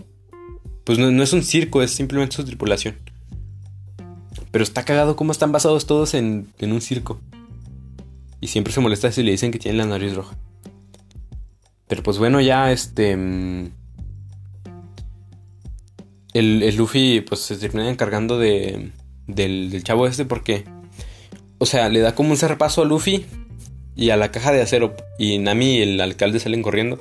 [0.84, 2.96] pues no, es un circo, es simplemente su tripulación.
[4.52, 7.20] Pero está cagado cómo están basados todos en, en un circo.
[8.40, 10.36] Y siempre se molesta si le dicen que tienen la nariz roja.
[11.88, 13.16] Pero pues bueno, ya este...
[13.16, 13.70] Mm,
[16.34, 18.92] el, el Luffy pues se termina encargando de,
[19.26, 20.64] del, chavo este porque,
[21.58, 23.26] o sea, le da como un repaso a Luffy
[23.94, 27.00] y a la caja de acero y Nami y el alcalde salen corriendo.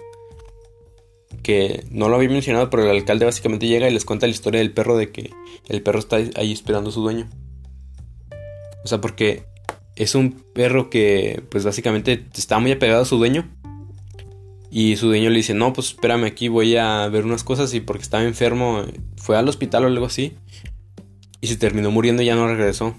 [1.44, 4.60] Que no lo había mencionado, pero el alcalde básicamente llega y les cuenta la historia
[4.60, 5.32] del perro de que
[5.68, 7.30] el perro está ahí esperando a su dueño.
[8.84, 9.46] O sea, porque
[9.96, 13.50] es un perro que pues básicamente está muy apegado a su dueño.
[14.70, 17.80] Y su dueño le dice, no, pues espérame aquí, voy a ver unas cosas y
[17.80, 18.84] porque estaba enfermo,
[19.16, 20.34] fue al hospital o algo así.
[21.40, 22.94] Y se terminó muriendo y ya no regresó.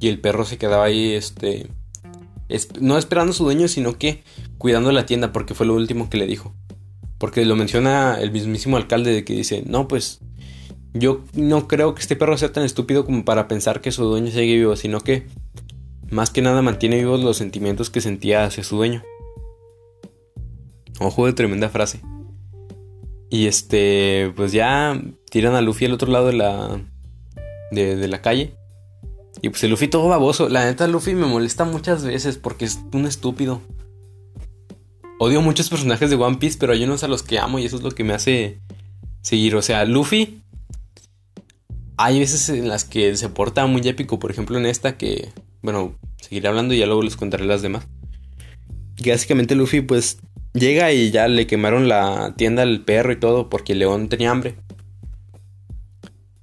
[0.00, 1.68] Y el perro se quedaba ahí, este...
[2.80, 4.24] no esperando a su dueño, sino que
[4.58, 6.52] cuidando la tienda, porque fue lo último que le dijo.
[7.18, 10.20] Porque lo menciona el mismísimo alcalde de que dice, no, pues
[10.94, 14.28] yo no creo que este perro sea tan estúpido como para pensar que su dueño
[14.28, 15.26] sigue vivo, sino que
[16.10, 19.02] más que nada mantiene vivos los sentimientos que sentía hacia su dueño.
[21.00, 22.00] Ojo de tremenda frase.
[23.30, 26.80] Y este, pues ya tiran a Luffy al otro lado de la,
[27.72, 28.54] de, la calle.
[29.42, 30.48] Y pues el Luffy todo baboso.
[30.48, 33.60] La neta, Luffy me molesta muchas veces porque es un estúpido.
[35.18, 37.76] Odio muchos personajes de One Piece, pero hay unos a los que amo y eso
[37.76, 38.60] es lo que me hace
[39.20, 39.56] seguir.
[39.56, 40.40] O sea, Luffy.
[41.96, 44.18] Hay veces en las que se porta muy épico.
[44.18, 45.32] Por ejemplo, en esta que.
[45.64, 47.88] Bueno, seguiré hablando y ya luego les contaré las demás.
[49.02, 50.18] que básicamente Luffy pues
[50.52, 54.56] llega y ya le quemaron la tienda al perro y todo porque león tenía hambre.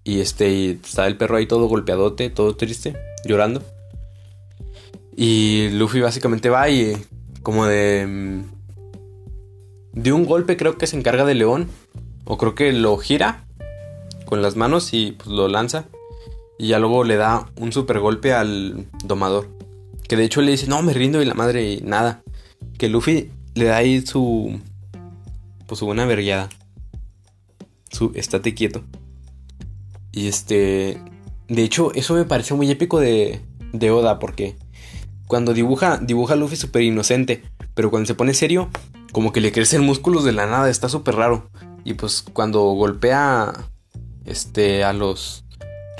[0.03, 3.63] Y este, estaba el perro ahí todo golpeadote, todo triste, llorando.
[5.15, 6.97] Y Luffy básicamente va y
[7.43, 8.07] como de...
[8.07, 8.41] Mm,
[9.93, 11.69] de un golpe creo que se encarga de león.
[12.25, 13.45] O creo que lo gira
[14.25, 15.85] con las manos y pues lo lanza.
[16.61, 19.49] Y ya luego le da un super golpe al domador.
[20.07, 22.21] Que de hecho le dice, no, me rindo y la madre y nada.
[22.77, 24.59] Que Luffy le da ahí su...
[25.65, 26.49] Pues su buena vergueada.
[27.89, 28.83] Su estate quieto.
[30.11, 31.01] Y este...
[31.47, 33.41] De hecho, eso me pareció muy épico de,
[33.73, 34.55] de Oda porque
[35.25, 37.41] cuando dibuja, dibuja a Luffy súper inocente,
[37.73, 38.69] pero cuando se pone serio,
[39.11, 41.49] como que le crecen músculos de la nada, está súper raro.
[41.83, 43.51] Y pues cuando golpea
[44.25, 45.43] este, a los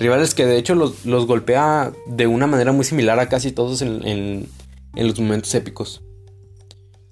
[0.01, 4.05] rivales, que de hecho los, golpea de una manera muy similar a casi todos en,
[4.05, 4.47] en,
[4.95, 6.01] los momentos épicos.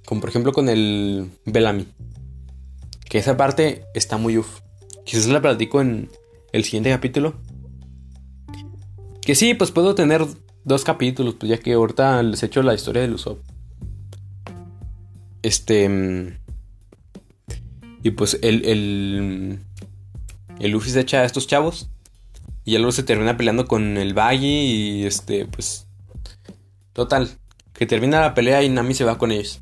[0.05, 1.87] Como por ejemplo con el Bellamy.
[3.09, 4.61] Que esa parte está muy uff.
[5.05, 6.09] Quizás la platico en
[6.51, 7.35] el siguiente capítulo.
[9.21, 10.25] Que sí, pues puedo tener
[10.63, 13.39] dos capítulos, pues ya que ahorita les he hecho la historia de Usopp.
[15.41, 16.39] Este.
[18.03, 19.59] Y pues el, el.
[20.59, 21.89] El Luffy se echa a estos chavos.
[22.65, 24.45] Y ya luego se termina peleando con el Baggy.
[24.45, 25.87] Y este, pues.
[26.93, 27.29] Total.
[27.73, 29.61] Que termina la pelea y Nami se va con ellos.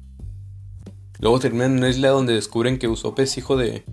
[1.19, 3.83] Luego termina en una isla donde descubren que Usopp es hijo de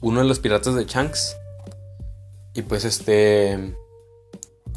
[0.00, 1.36] uno de los piratas de Shanks.
[2.54, 3.76] Y pues este.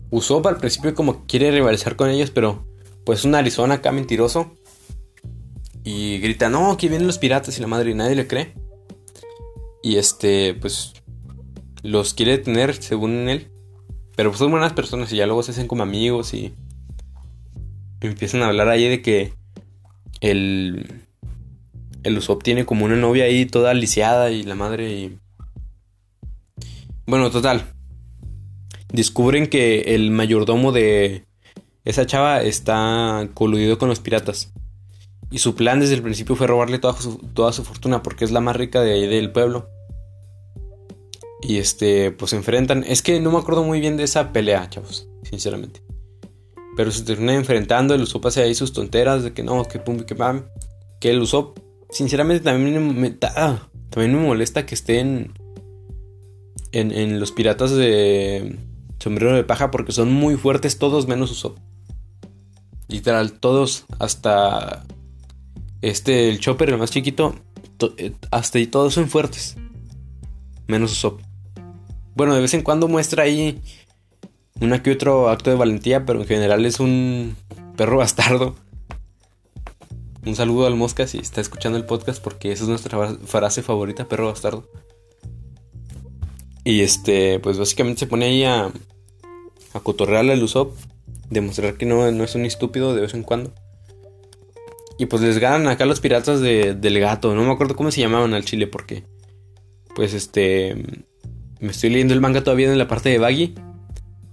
[0.09, 2.65] Usopp al principio como quiere rivalizar con ellos, pero
[3.05, 4.51] pues un Arizona acá mentiroso.
[5.83, 8.53] Y grita, no, aquí vienen los piratas y la madre y nadie le cree.
[9.81, 10.93] Y este, pues
[11.83, 13.49] los quiere tener según él.
[14.17, 16.51] Pero son buenas personas y ya luego se hacen como amigos y
[18.01, 19.31] empiezan a hablar ahí de que
[20.21, 21.03] el,
[22.01, 25.19] el Usopp tiene como una novia ahí toda lisiada y la madre y...
[27.05, 27.63] Bueno, total.
[28.91, 31.25] Descubren que el mayordomo de
[31.85, 34.51] esa chava está coludido con los piratas.
[35.29, 38.31] Y su plan desde el principio fue robarle toda su, toda su fortuna porque es
[38.31, 39.69] la más rica de del pueblo.
[41.41, 42.83] Y este, pues se enfrentan.
[42.83, 45.81] Es que no me acuerdo muy bien de esa pelea, chavos, sinceramente.
[46.75, 47.93] Pero se termina enfrentando.
[47.93, 50.45] El Usopp hace ahí sus tonteras de que no, que pum, que pam.
[50.99, 55.33] Que el Usopp, sinceramente, también me, también me molesta que estén
[56.71, 58.57] en, en los piratas de
[58.99, 61.57] sombrero de paja porque son muy fuertes todos menos Usopp.
[62.87, 64.85] Literal, todos hasta
[65.81, 67.35] este, el Chopper, el más chiquito,
[67.97, 69.57] eh, hasta ahí todos son fuertes.
[70.67, 71.21] Menos Usopp.
[72.17, 73.61] Bueno, de vez en cuando muestra ahí
[74.59, 77.35] una que otro acto de valentía, pero en general es un
[77.75, 78.55] perro bastardo.
[80.25, 84.07] Un saludo al Mosca si está escuchando el podcast porque esa es nuestra frase favorita,
[84.07, 84.67] perro bastardo.
[86.63, 88.71] Y este, pues básicamente se pone ahí a,
[89.75, 90.75] a cotorrearle al Usopp,
[91.29, 93.53] demostrar que no, no es un estúpido de vez en cuando.
[94.97, 97.35] Y pues les ganan acá los piratas de, del gato.
[97.35, 99.03] No me acuerdo cómo se llamaban al chile porque...
[99.93, 101.05] Pues este...
[101.59, 103.55] Me estoy leyendo el manga todavía en la parte de Baggy.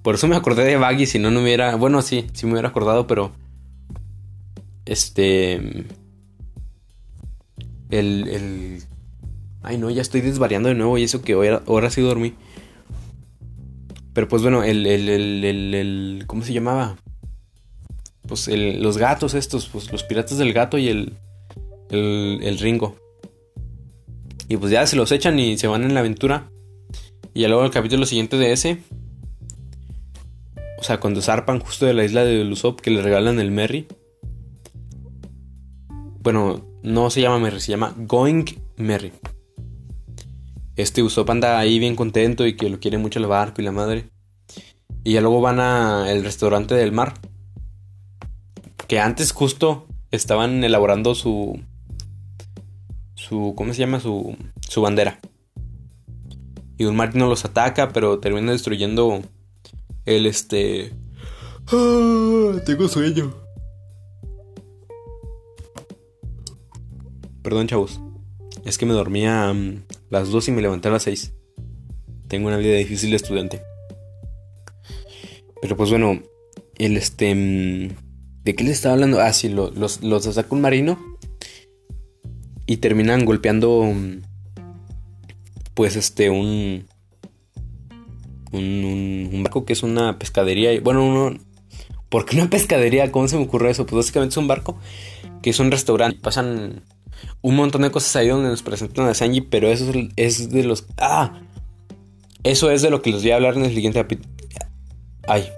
[0.02, 1.76] Por eso me acordé de Baggy, si no, no me hubiera...
[1.76, 3.32] Bueno, sí, sí me hubiera acordado, pero...
[4.84, 5.54] Este...
[7.90, 8.28] El...
[8.28, 8.82] el...
[9.62, 12.34] Ay, no, ya estoy desvariando de nuevo y eso que ahora, ahora sí dormí.
[14.12, 15.08] Pero pues bueno, el, el,
[15.44, 16.96] el, ¿Cómo se llamaba?
[18.26, 21.12] pues los gatos estos, pues los piratas del gato y el,
[21.90, 22.96] el, Ringo.
[24.48, 26.50] Y pues ya se los echan y se van en la aventura.
[27.34, 28.78] Y ya luego el capítulo siguiente de ese.
[30.78, 33.88] O sea, cuando zarpan justo de la isla de Lusop que le regalan el Merry.
[36.20, 38.44] Bueno, no se llama Merry, se llama Going
[38.76, 39.12] Merry.
[40.76, 43.72] Este Usopp anda ahí bien contento y que lo quiere mucho el barco y la
[43.72, 44.08] madre.
[45.04, 47.14] Y ya luego van al restaurante del mar
[48.86, 51.60] que antes justo estaban elaborando su
[53.14, 54.00] su ¿cómo se llama?
[54.00, 54.36] su
[54.68, 55.20] su bandera.
[56.76, 59.22] Y un marino los ataca, pero termina destruyendo
[60.04, 60.92] el este
[61.72, 62.60] ¡Ah!
[62.66, 63.34] tengo sueño.
[67.42, 68.00] Perdón, chavos.
[68.64, 71.32] Es que me dormía a mm, las 2 y me levanté a las 6.
[72.28, 73.62] Tengo una vida difícil de estudiante.
[75.60, 76.22] Pero pues bueno,
[76.78, 78.04] el este mm,
[78.44, 79.20] ¿De qué les estaba hablando?
[79.20, 80.98] Ah, sí, los, los saca un marino.
[82.66, 83.90] Y terminan golpeando.
[85.74, 86.86] Pues este, un.
[88.52, 90.80] Un, un, barco que es una pescadería.
[90.80, 91.36] Bueno, uno,
[92.14, 93.10] ¿Por qué una pescadería?
[93.10, 93.86] ¿Cómo se me ocurre eso?
[93.86, 94.76] Pues básicamente es un barco
[95.42, 96.16] que es un restaurante.
[96.20, 96.84] Pasan
[97.42, 100.86] un montón de cosas ahí donde nos presentan a Sanji, pero eso es de los...
[100.96, 101.40] ¡Ah!
[102.44, 104.06] Eso es de lo que les voy a hablar en el siguiente.
[105.26, 105.48] Ay,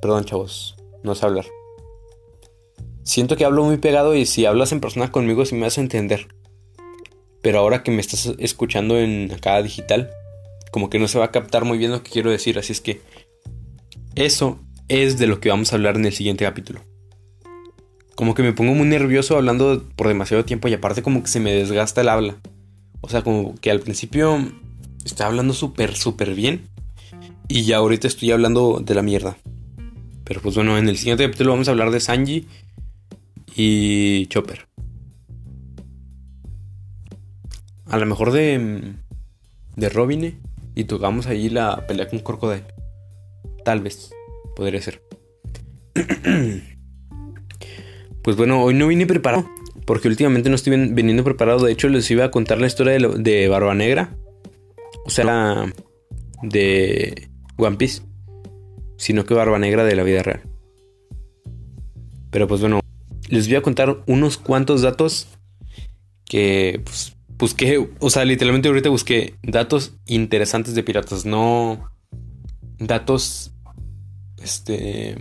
[0.00, 1.46] perdón chavos, no sé hablar.
[3.04, 6.26] Siento que hablo muy pegado y si hablas en persona conmigo sí me hace entender.
[7.42, 10.10] Pero ahora que me estás escuchando en acá digital,
[10.70, 12.80] como que no se va a captar muy bien lo que quiero decir, así es
[12.80, 13.00] que
[14.14, 16.80] eso es de lo que vamos a hablar en el siguiente capítulo.
[18.14, 21.40] Como que me pongo muy nervioso hablando por demasiado tiempo y aparte como que se
[21.40, 22.36] me desgasta el habla.
[23.00, 24.38] O sea, como que al principio
[25.04, 26.68] estaba hablando súper, súper bien
[27.48, 29.36] y ya ahorita estoy hablando de la mierda.
[30.24, 32.46] Pero pues bueno, en el siguiente capítulo vamos a hablar de Sanji
[33.56, 34.71] y Chopper.
[37.92, 38.94] A lo mejor de.
[39.76, 40.40] de Robin
[40.74, 42.64] y tocamos ahí la pelea con Crocodile.
[43.66, 44.10] Tal vez.
[44.56, 45.02] Podría ser.
[48.22, 49.46] pues bueno, hoy no vine preparado.
[49.86, 51.66] Porque últimamente no estoy viniendo preparado.
[51.66, 54.16] De hecho, les iba a contar la historia de, de Barba Negra.
[55.04, 55.70] O sea, la
[56.42, 57.28] de
[57.58, 58.00] One Piece.
[58.96, 60.40] Sino que Barba Negra de la vida real.
[62.30, 62.80] Pero pues bueno,
[63.28, 65.28] les voy a contar unos cuantos datos
[66.24, 71.90] que pues, busqué, o sea, literalmente ahorita busqué datos interesantes de piratas, no
[72.78, 73.52] datos,
[74.40, 75.16] este...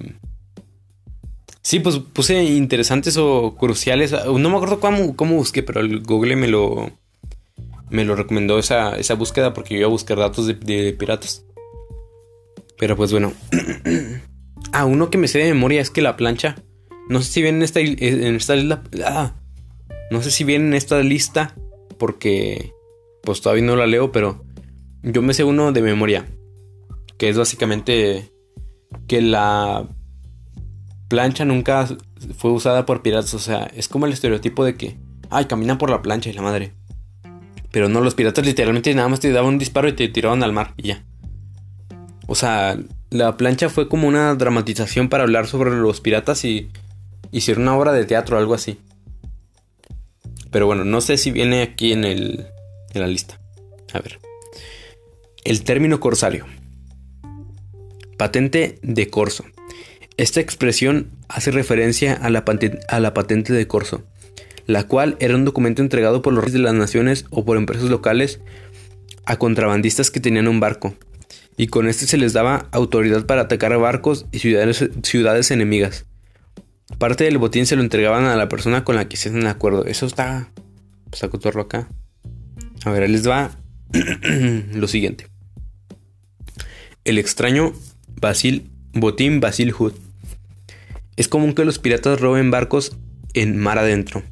[1.63, 4.11] Sí, pues puse interesantes o cruciales.
[4.11, 6.91] No me acuerdo cómo, cómo busqué, pero el Google me lo,
[7.89, 11.43] me lo recomendó esa, esa búsqueda porque yo iba a buscar datos de, piratas.
[12.77, 13.33] Pero pues bueno.
[14.73, 16.55] ah, uno que me sé de memoria es que la plancha
[17.09, 18.83] no sé si viene en esta, en esta lista.
[19.05, 19.35] Ah,
[20.09, 21.55] no sé si viene en esta lista.
[22.01, 22.73] Porque.
[23.21, 24.11] Pues todavía no la leo.
[24.11, 24.43] Pero.
[25.03, 26.25] Yo me sé uno de memoria.
[27.19, 28.31] Que es básicamente.
[29.07, 29.87] Que la.
[31.09, 31.87] Plancha nunca
[32.39, 33.35] fue usada por piratas.
[33.35, 34.97] O sea, es como el estereotipo de que.
[35.29, 36.73] Ay, caminan por la plancha y la madre.
[37.71, 40.53] Pero no, los piratas literalmente nada más te daban un disparo y te tiraban al
[40.53, 41.05] mar y ya.
[42.25, 42.79] O sea,
[43.11, 46.71] la plancha fue como una dramatización para hablar sobre los piratas y
[47.31, 48.79] hicieron una obra de teatro o algo así.
[50.51, 52.47] Pero bueno, no sé si viene aquí en, el,
[52.93, 53.39] en la lista.
[53.93, 54.19] A ver.
[55.43, 56.45] El término corsario.
[58.17, 59.45] Patente de corso.
[60.17, 64.03] Esta expresión hace referencia a la, patente de corso,
[64.67, 67.89] la cual era un documento entregado por los reyes de las naciones o por empresas
[67.89, 68.39] locales
[69.25, 70.93] a contrabandistas que tenían un barco,
[71.57, 76.05] y con este se les daba autoridad para atacar barcos y ciudades, ciudades enemigas.
[76.97, 79.85] Parte del botín se lo entregaban a la persona con la que se hacen acuerdo.
[79.85, 80.51] Eso está.
[81.09, 81.89] Pues cotorro acá.
[82.85, 83.51] A ver, les va
[84.73, 85.27] lo siguiente.
[87.03, 87.73] El extraño
[88.19, 89.93] Basil, botín Basil Hood.
[91.17, 92.95] Es común que los piratas roben barcos
[93.33, 94.23] en mar adentro.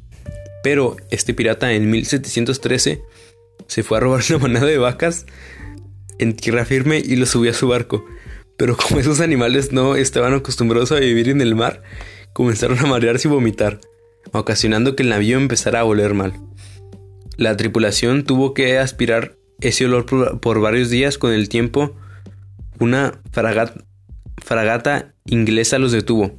[0.62, 3.02] Pero este pirata en 1713
[3.66, 5.26] se fue a robar una manada de vacas
[6.18, 8.04] en tierra firme y lo subió a su barco.
[8.56, 11.82] Pero como esos animales no estaban acostumbrados a vivir en el mar,
[12.32, 13.80] comenzaron a marearse y vomitar,
[14.32, 16.34] ocasionando que el navío empezara a oler mal.
[17.36, 20.06] La tripulación tuvo que aspirar ese olor
[20.40, 21.96] por, varios días con el tiempo.
[22.78, 26.38] Una fragata, inglesa los detuvo.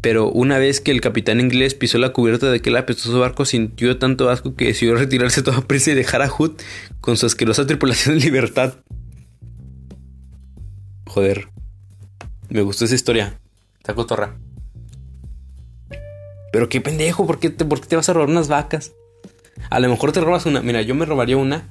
[0.00, 3.98] Pero una vez que el capitán inglés pisó la cubierta de aquel apestoso barco, sintió
[3.98, 6.52] tanto asco que decidió retirarse toda prisa y dejar a Hood
[7.00, 8.74] con su asquerosa tripulación en libertad.
[11.06, 11.48] Joder.
[12.48, 13.40] Me gustó esa historia.
[13.78, 14.38] Está cotorra.
[16.52, 18.94] Pero qué pendejo, ¿por qué, te, vas a robar unas vacas?
[19.70, 20.62] A lo mejor te robas una.
[20.62, 21.70] Mira, yo me robaría una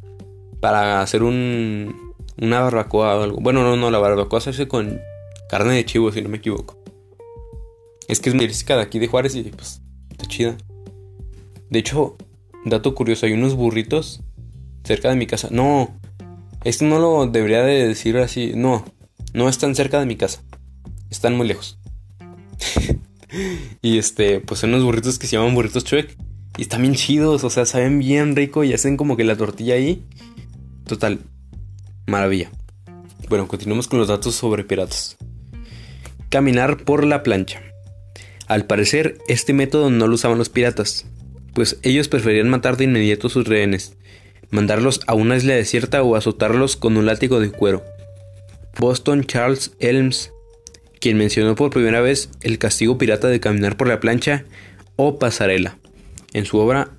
[0.59, 2.13] para hacer un.
[2.39, 3.39] Una barbacoa o algo.
[3.39, 4.99] Bueno, no, no, la barbacoa se hace con
[5.49, 6.77] carne de chivo, si no me equivoco.
[8.07, 10.55] Es que es muy de aquí de Juárez y pues está chida.
[11.69, 12.15] De hecho,
[12.63, 14.21] dato curioso, hay unos burritos
[14.83, 15.49] cerca de mi casa.
[15.51, 15.99] No,
[16.63, 18.53] esto no lo debería de decir así.
[18.55, 18.85] No,
[19.33, 20.43] no están cerca de mi casa.
[21.09, 21.79] Están muy lejos.
[23.81, 26.15] y este, pues son unos burritos que se llaman burritos chuec.
[26.57, 29.75] Y están bien chidos, o sea, saben bien rico y hacen como que la tortilla
[29.75, 30.03] ahí.
[30.85, 31.19] Total,
[32.07, 32.51] maravilla.
[33.29, 35.17] Bueno, continuemos con los datos sobre piratas.
[36.29, 37.61] Caminar por la plancha.
[38.47, 41.05] Al parecer, este método no lo usaban los piratas,
[41.53, 43.97] pues ellos preferían matar de inmediato a sus rehenes,
[44.49, 47.83] mandarlos a una isla desierta o azotarlos con un látigo de cuero.
[48.79, 50.31] Boston Charles Elms
[50.99, 54.45] quien mencionó por primera vez el castigo pirata de caminar por la plancha
[54.95, 55.77] o pasarela
[56.33, 56.91] en su obra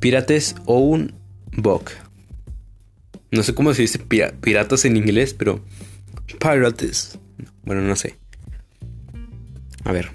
[0.00, 1.14] Pirates Own
[1.52, 1.90] Book.
[3.30, 5.60] No sé cómo se dice piratas en inglés, pero
[6.38, 7.18] Pirates.
[7.62, 8.16] Bueno, no sé.
[9.84, 10.10] A ver.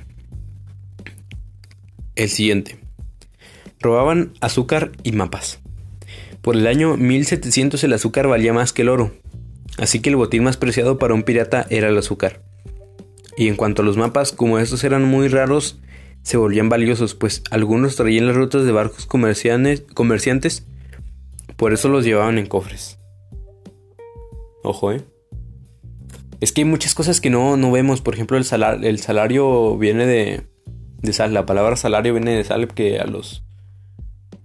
[2.16, 2.80] El siguiente.
[3.80, 5.60] Robaban azúcar y mapas.
[6.42, 9.16] Por el año 1700 el azúcar valía más que el oro,
[9.78, 12.42] así que el botín más preciado para un pirata era el azúcar.
[13.36, 15.80] Y en cuanto a los mapas, como estos eran muy raros,
[16.22, 20.66] se volvían valiosos, pues algunos traían las rutas de barcos comerciantes,
[21.58, 23.00] por eso los llevaban en cofres.
[24.64, 25.02] Ojo, eh.
[26.40, 28.02] Es que hay muchas cosas que no, no vemos.
[28.02, 28.46] Por ejemplo, el,
[28.84, 30.44] el salario viene de,
[31.02, 31.34] de sal.
[31.34, 33.44] La palabra salario viene de sal que a los...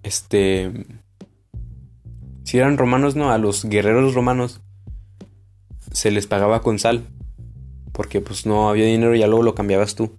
[0.03, 0.71] Este...
[2.45, 4.61] Si eran romanos, no, a los guerreros romanos
[5.93, 7.07] se les pagaba con sal.
[7.93, 10.17] Porque pues no había dinero y ya luego lo cambiabas tú.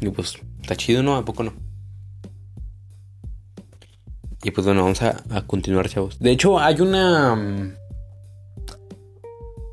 [0.00, 1.16] Y pues, está chido, ¿no?
[1.16, 1.52] ¿A poco no?
[4.42, 6.18] Y pues bueno, vamos a, a continuar, chavos.
[6.18, 7.34] De hecho, hay una...
[7.34, 7.74] Mm,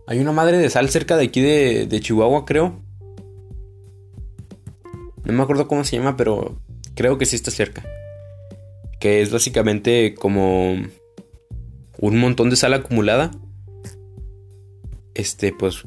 [0.08, 2.80] hay una madre de sal cerca de aquí de, Chihuahua, creo.
[5.24, 6.60] No me acuerdo cómo se llama, pero
[6.94, 7.84] creo que sí está cerca.
[9.00, 10.74] Que es básicamente como
[11.98, 13.32] un montón de sal acumulada.
[15.16, 15.84] Este, pues,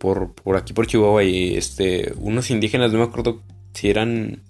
[0.00, 1.22] por, por aquí por Chihuahua.
[1.22, 3.42] Y este, unos indígenas, no me acuerdo
[3.74, 4.42] si eran.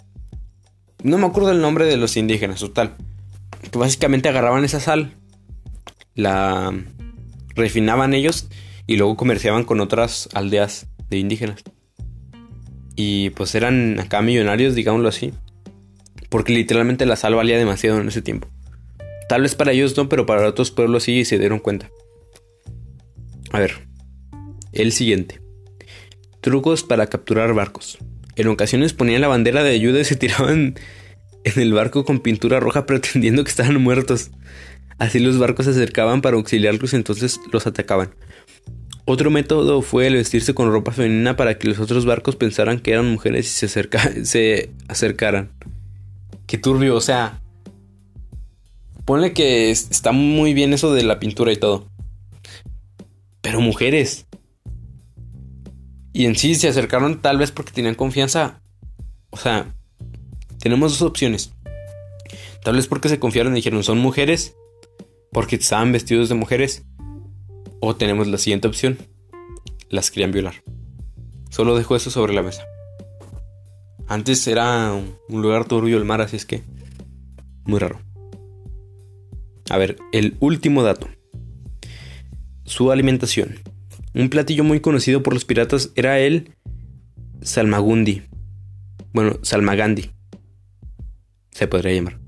[1.02, 2.96] No me acuerdo el nombre de los indígenas, total.
[3.70, 5.14] Que básicamente agarraban esa sal.
[6.14, 6.72] La
[7.54, 8.48] refinaban ellos
[8.86, 11.62] y luego comerciaban con otras aldeas de indígenas.
[12.96, 15.32] Y pues eran acá millonarios, digámoslo así.
[16.28, 18.48] Porque literalmente la sal valía demasiado en ese tiempo.
[19.28, 21.88] Tal vez para ellos no, pero para otros pueblos sí se dieron cuenta.
[23.52, 23.89] A ver,
[24.72, 25.40] el siguiente.
[26.40, 27.98] Trucos para capturar barcos.
[28.36, 30.74] En ocasiones ponían la bandera de ayuda y se tiraban
[31.44, 34.30] en el barco con pintura roja pretendiendo que estaban muertos.
[34.98, 38.14] Así los barcos se acercaban para auxiliarlos y entonces los atacaban.
[39.06, 42.92] Otro método fue el vestirse con ropa femenina para que los otros barcos pensaran que
[42.92, 43.88] eran mujeres y se,
[44.24, 45.50] se acercaran.
[46.46, 47.40] Qué turbio, o sea.
[49.04, 51.88] Ponle que está muy bien eso de la pintura y todo.
[53.40, 54.26] Pero mujeres.
[56.12, 58.62] Y en sí se acercaron tal vez porque tenían confianza.
[59.30, 59.74] O sea,
[60.58, 61.52] tenemos dos opciones.
[62.62, 64.56] Tal vez porque se confiaron y dijeron son mujeres.
[65.32, 66.84] Porque estaban vestidos de mujeres.
[67.80, 68.98] O tenemos la siguiente opción.
[69.88, 70.62] Las querían violar.
[71.50, 72.64] Solo dejo eso sobre la mesa.
[74.06, 76.62] Antes era un lugar turbio el mar, así es que...
[77.64, 78.00] Muy raro.
[79.68, 81.08] A ver, el último dato.
[82.64, 83.60] Su alimentación.
[84.14, 86.52] Un platillo muy conocido por los piratas era el
[87.42, 88.22] salmagundi.
[89.12, 90.10] Bueno, salmagandi.
[91.50, 92.18] Se podría llamar.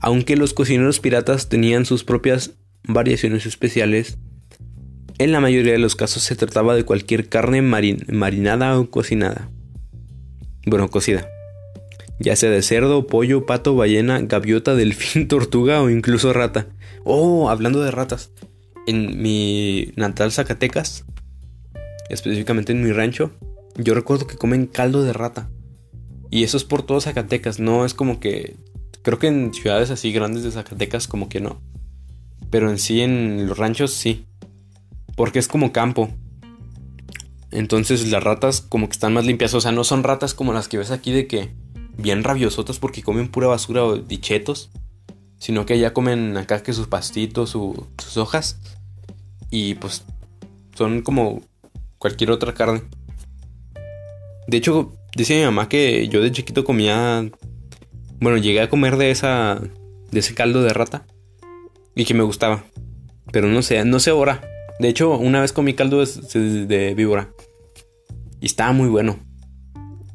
[0.00, 2.52] Aunque los cocineros piratas tenían sus propias
[2.84, 4.18] variaciones especiales,
[5.18, 9.50] en la mayoría de los casos se trataba de cualquier carne marinada o cocinada.
[10.66, 11.26] Bueno, cocida.
[12.18, 16.66] Ya sea de cerdo, pollo, pato, ballena, gaviota, delfín, tortuga o incluso rata.
[17.04, 18.30] Oh, hablando de ratas.
[18.86, 21.04] En mi natal Zacatecas,
[22.08, 23.32] específicamente en mi rancho,
[23.76, 25.50] yo recuerdo que comen caldo de rata.
[26.30, 28.56] Y eso es por todo Zacatecas, no es como que...
[29.02, 31.60] Creo que en ciudades así grandes de Zacatecas como que no.
[32.50, 34.26] Pero en sí en los ranchos sí.
[35.14, 36.10] Porque es como campo.
[37.52, 39.54] Entonces las ratas como que están más limpias.
[39.54, 41.50] O sea, no son ratas como las que ves aquí de que
[41.96, 44.70] bien rabiosotas porque comen pura basura o dichetos.
[45.38, 48.58] Sino que ya comen acá que sus pastitos, sus hojas.
[49.50, 50.04] Y pues
[50.74, 51.42] son como
[51.98, 52.82] cualquier otra carne.
[54.46, 57.28] De hecho, dice mi mamá que yo de chiquito comía...
[58.20, 59.60] Bueno, llegué a comer de esa...
[60.10, 61.06] De ese caldo de rata.
[61.94, 62.64] Y que me gustaba.
[63.32, 64.40] Pero no sé, no sé ahora.
[64.78, 67.30] De hecho, una vez comí caldo de, víbora.
[68.40, 69.18] Y estaba muy bueno.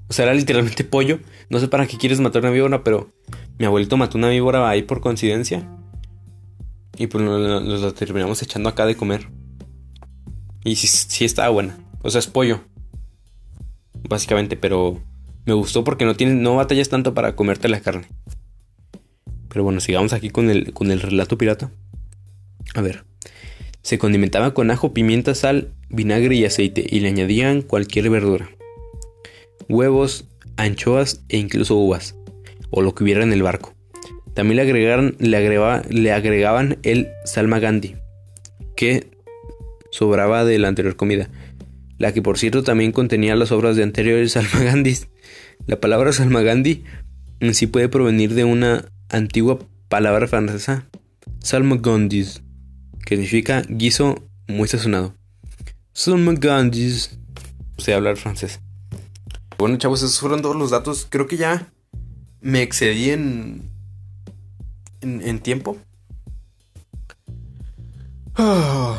[0.08, 1.20] O sea, era literalmente pollo.
[1.50, 3.12] No sé para qué quieres matar una víbora, pero
[3.58, 5.68] mi abuelito mató una víbora ahí por coincidencia.
[7.02, 9.28] Y pues nos, la terminamos echando acá de comer.
[10.64, 11.76] Y sí, sí estaba buena.
[12.04, 12.62] O sea, es pollo.
[14.08, 15.02] Básicamente, pero
[15.48, 18.06] me gustó porque no, tienes, no batallas tanto para comerte la carne.
[19.50, 21.72] Pero bueno, sigamos aquí con el, con el relato pirata.
[22.76, 23.04] A ver.
[23.82, 28.48] Se condimentaba con ajo, pimienta, sal, vinagre y aceite y le añadían cualquier verdura.
[29.68, 30.26] Huevos,
[30.56, 32.16] anchoas e incluso uvas,
[32.70, 33.74] o lo que hubiera en el barco.
[34.42, 37.98] También le, agregaron, le, le agregaban el salmagandi,
[38.76, 39.12] que
[39.92, 41.30] sobraba de la anterior comida,
[42.00, 45.10] la que por cierto también contenía las obras de anteriores salmagandis.
[45.68, 46.84] La palabra salmagandi
[47.40, 50.88] en sí puede provenir de una antigua palabra francesa,
[51.38, 52.42] salmagandis,
[53.06, 55.14] que significa guiso muy sazonado.
[55.94, 57.20] Son Gandhis,
[57.78, 58.60] sé hablar francés.
[59.60, 61.06] Bueno, chavos, esos fueron todos los datos.
[61.08, 61.72] Creo que ya
[62.42, 63.71] me excedí en,
[65.02, 65.78] en, tiempo.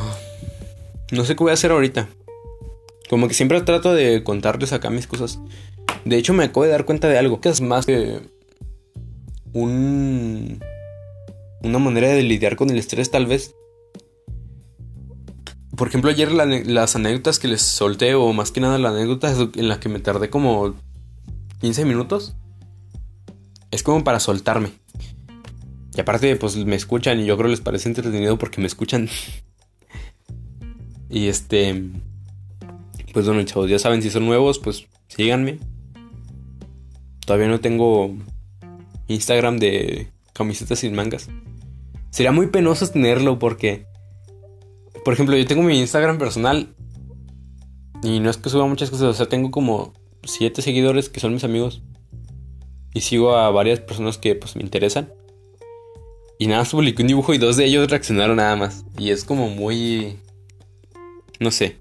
[1.13, 2.09] No sé qué voy a hacer ahorita.
[3.11, 5.41] Como que siempre trato de contarles acá mis cosas.
[6.07, 7.39] De hecho, me acabo de dar cuenta de algo.
[7.43, 8.21] Que es más que
[9.53, 10.59] un...
[11.63, 13.55] Una manera de lidiar con el estrés tal vez.
[15.77, 19.69] Por ejemplo, ayer las anécdotas que les solté, o más que nada la anécdota en
[19.69, 20.75] la que me tardé como
[21.61, 22.35] 15 minutos,
[23.71, 24.71] es como para soltarme.
[25.95, 29.09] Y aparte, pues me escuchan y yo creo les parece entretenido porque me escuchan.
[31.11, 31.83] y este.
[33.13, 35.59] Pues bueno, chavos, ya saben, si son nuevos, pues síganme.
[37.27, 38.15] Todavía no tengo
[39.09, 41.29] Instagram de camisetas sin mangas.
[42.11, 43.87] Sería muy penoso tenerlo porque
[45.05, 46.75] por ejemplo, yo tengo mi Instagram personal.
[48.03, 49.09] Y no es que suba muchas cosas.
[49.09, 51.83] O sea, tengo como 7 seguidores que son mis amigos.
[52.95, 55.13] Y sigo a varias personas que pues me interesan.
[56.43, 58.85] Y nada más publiqué un dibujo y dos de ellos reaccionaron nada más.
[58.99, 60.19] Y es como muy...
[61.39, 61.77] No sé.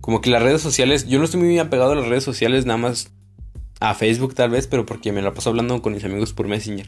[0.00, 1.06] Como que las redes sociales...
[1.06, 3.12] Yo no estoy muy apegado a las redes sociales, nada más
[3.78, 6.86] a Facebook tal vez, pero porque me la paso hablando con mis amigos por Messenger.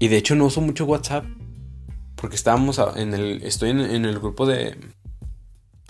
[0.00, 1.24] Y de hecho no uso mucho WhatsApp.
[2.14, 3.42] Porque estábamos en el.
[3.42, 4.76] Estoy en, el grupo de.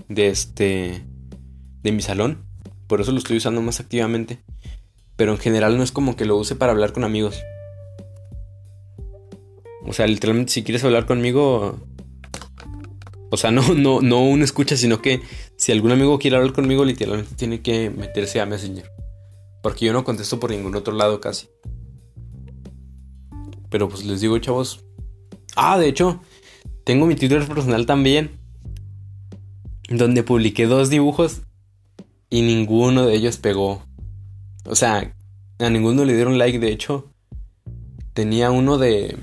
[0.08, 1.04] De este.
[1.82, 2.46] De mi salón.
[2.86, 4.38] Por eso lo estoy usando más activamente.
[5.16, 7.42] Pero en general no es como que lo use para hablar con amigos.
[9.86, 11.76] O sea, literalmente si quieres hablar conmigo.
[13.30, 15.20] O sea, no, no, no un escucha, sino que
[15.56, 18.90] si algún amigo quiere hablar conmigo, literalmente tiene que meterse a Messenger.
[19.62, 21.48] Porque yo no contesto por ningún otro lado casi.
[23.68, 24.86] Pero pues les digo, chavos,
[25.56, 26.20] Ah, de hecho,
[26.84, 28.38] tengo mi Twitter personal también.
[29.88, 31.40] Donde publiqué dos dibujos
[32.28, 33.82] y ninguno de ellos pegó.
[34.66, 35.14] O sea,
[35.58, 36.58] a ninguno le dieron like.
[36.58, 37.10] De hecho,
[38.12, 39.16] tenía uno de.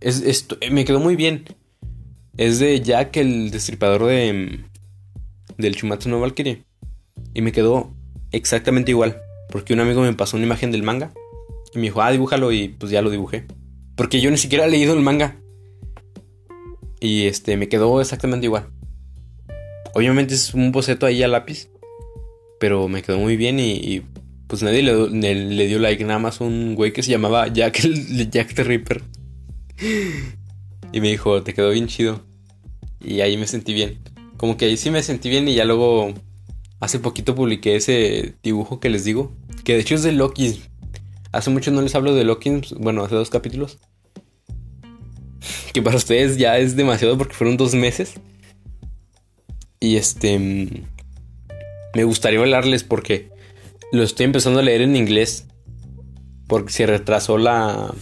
[0.00, 1.44] Es, me quedó muy bien.
[2.36, 4.60] Es de Jack, el destripador de.
[5.58, 6.64] Del Chumatsu no Valkyrie.
[7.34, 7.92] Y me quedó
[8.32, 9.20] exactamente igual.
[9.50, 11.12] Porque un amigo me pasó una imagen del manga.
[11.74, 12.52] Y me dijo, ah, dibújalo.
[12.52, 13.46] Y pues ya lo dibujé.
[13.94, 15.36] Porque yo ni siquiera he leído el manga.
[17.00, 18.68] Y este, me quedó exactamente igual.
[19.94, 21.68] Obviamente es un boceto ahí a lápiz.
[22.58, 24.02] Pero me quedó muy bien y,
[24.46, 26.04] pues nadie le, dio like.
[26.04, 29.02] Nada más un güey que se llamaba Jack, el, Jack the Ripper.
[30.92, 32.24] Y me dijo, te quedó bien chido.
[33.00, 33.98] Y ahí me sentí bien.
[34.36, 36.14] Como que ahí sí me sentí bien y ya luego...
[36.80, 39.32] Hace poquito publiqué ese dibujo que les digo.
[39.64, 40.62] Que de hecho es de Loki.
[41.30, 42.62] Hace mucho no les hablo de Loki.
[42.78, 43.78] Bueno, hace dos capítulos
[45.72, 48.14] que para ustedes ya es demasiado porque fueron dos meses.
[49.78, 50.86] Y este...
[51.94, 53.30] Me gustaría hablarles porque
[53.92, 55.46] lo estoy empezando a leer en inglés.
[56.46, 57.94] Porque se retrasó la...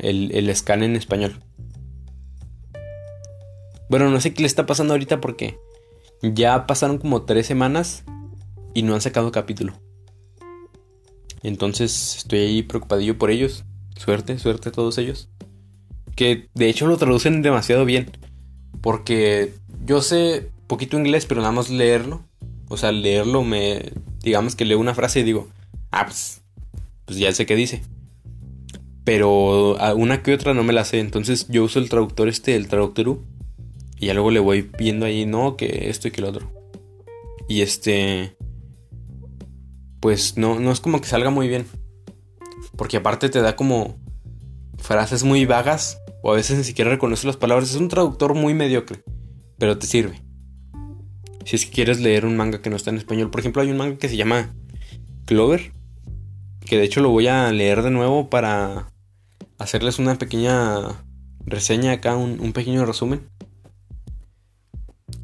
[0.00, 1.40] El, el scan en español.
[3.88, 5.58] Bueno, no sé qué le está pasando ahorita porque
[6.22, 8.04] ya pasaron como tres semanas
[8.74, 9.72] y no han sacado capítulo.
[11.42, 13.64] Entonces estoy ahí preocupadillo por ellos.
[13.96, 15.28] Suerte, suerte a todos ellos
[16.18, 18.10] que de hecho lo traducen demasiado bien.
[18.80, 19.54] Porque
[19.86, 22.24] yo sé poquito inglés, pero nada más leerlo.
[22.68, 23.92] O sea, leerlo me...
[24.20, 25.48] Digamos que leo una frase y digo,
[25.92, 26.42] ah, pues,
[27.04, 27.82] pues ya sé qué dice.
[29.08, 30.98] Pero una que otra no me la sé.
[30.98, 33.24] Entonces yo uso el traductor este, el traductor U.
[33.98, 36.52] Y ya luego le voy viendo ahí, no, que esto y que lo otro.
[37.48, 38.36] Y este...
[40.00, 41.64] Pues no, no es como que salga muy bien.
[42.76, 43.98] Porque aparte te da como
[44.76, 47.70] frases muy vagas o a veces ni siquiera reconoce las palabras.
[47.70, 49.02] Es un traductor muy mediocre,
[49.56, 50.20] pero te sirve.
[51.46, 53.70] Si es que quieres leer un manga que no está en español, por ejemplo, hay
[53.70, 54.54] un manga que se llama
[55.24, 55.72] Clover,
[56.66, 58.92] que de hecho lo voy a leer de nuevo para
[59.58, 61.02] hacerles una pequeña
[61.44, 63.28] reseña acá, un, pequeño resumen.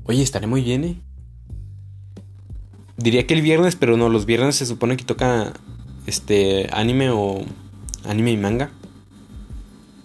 [0.05, 1.01] Oye, estaré muy bien, ¿eh?
[2.97, 5.53] Diría que el viernes, pero no, los viernes se supone que toca
[6.07, 7.45] este anime o
[8.05, 8.71] anime y manga.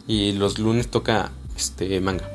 [0.07, 2.29] Y los lunes toca este manga.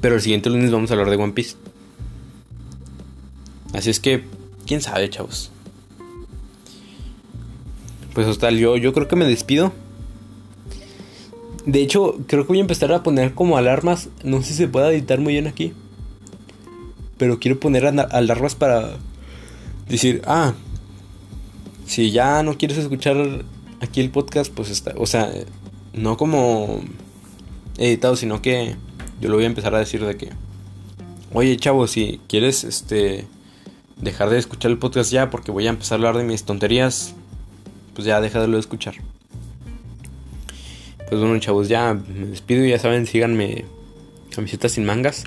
[0.00, 1.56] Pero el siguiente lunes vamos a hablar de One Piece.
[3.72, 4.24] Así es que,
[4.66, 5.50] quién sabe, chavos.
[8.14, 9.72] Pues hasta yo, yo creo que me despido.
[11.70, 14.08] De hecho, creo que voy a empezar a poner como alarmas.
[14.24, 15.72] No sé si se puede editar muy bien aquí.
[17.16, 18.96] Pero quiero poner alarmas para
[19.88, 20.54] decir, ah,
[21.86, 23.44] si ya no quieres escuchar
[23.80, 25.30] aquí el podcast, pues está, o sea,
[25.92, 26.80] no como
[27.78, 28.74] editado, sino que
[29.20, 30.30] yo lo voy a empezar a decir de que
[31.32, 33.24] Oye, chavo, si quieres este
[33.96, 37.14] dejar de escuchar el podcast ya porque voy a empezar a hablar de mis tonterías,
[37.94, 38.96] pues ya deja de escuchar.
[41.10, 42.64] Pues bueno, chavos, ya me despido.
[42.64, 43.64] Ya saben, síganme
[44.34, 45.24] camisetas sin mangas.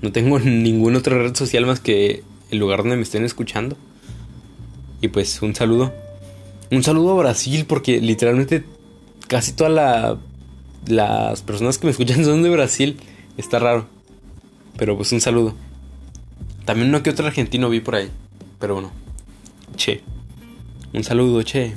[0.00, 3.76] No tengo ninguna otra red social más que el lugar donde me estén escuchando.
[5.00, 5.92] Y pues un saludo.
[6.70, 8.62] Un saludo a Brasil porque literalmente
[9.26, 10.18] casi todas
[10.86, 12.96] las personas que me escuchan son de Brasil.
[13.36, 13.86] Está raro.
[14.76, 15.56] Pero pues un saludo.
[16.64, 18.08] También uno que otro argentino vi por ahí.
[18.60, 18.92] Pero bueno.
[19.74, 20.00] Che.
[20.92, 21.74] Un saludo, che.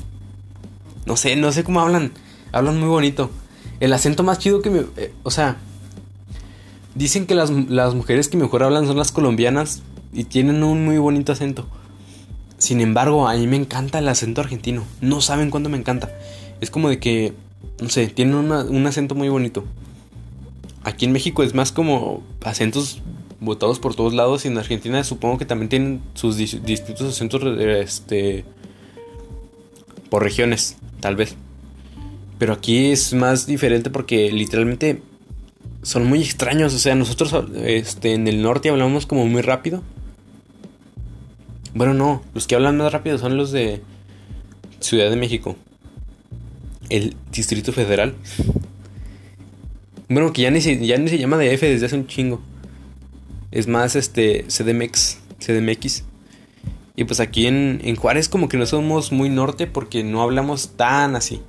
[1.07, 2.11] No sé, no sé cómo hablan.
[2.51, 3.29] Hablan muy bonito.
[3.79, 4.79] El acento más chido que me...
[4.97, 5.57] Eh, o sea...
[6.95, 9.81] Dicen que las, las mujeres que mejor hablan son las colombianas.
[10.13, 11.67] Y tienen un muy bonito acento.
[12.57, 14.83] Sin embargo, a mí me encanta el acento argentino.
[14.99, 16.11] No saben cuándo me encanta.
[16.59, 17.33] Es como de que...
[17.81, 19.63] No sé, tienen un acento muy bonito.
[20.83, 23.01] Aquí en México es más como acentos
[23.41, 28.45] botados por todos lados y en Argentina supongo que también tienen sus distintos acentos este
[30.09, 31.35] por regiones, tal vez.
[32.41, 35.03] Pero aquí es más diferente porque literalmente
[35.83, 39.83] son muy extraños, o sea, nosotros este en el norte hablamos como muy rápido.
[41.75, 43.83] Bueno, no, los que hablan más rápido son los de
[44.79, 45.55] Ciudad de México.
[46.89, 48.15] El Distrito Federal.
[50.09, 52.41] Bueno, que ya ni se, ya ni se llama DF desde hace un chingo.
[53.51, 56.05] Es más, este, CDMX, CDMX.
[56.95, 60.75] Y pues aquí en, en Juárez como que no somos muy norte porque no hablamos
[60.75, 61.39] tan así.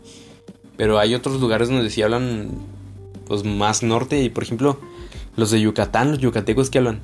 [0.82, 2.48] Pero hay otros lugares donde sí hablan
[3.28, 4.80] pues más norte y por ejemplo
[5.36, 6.98] los de Yucatán, los yucatecos que hablan.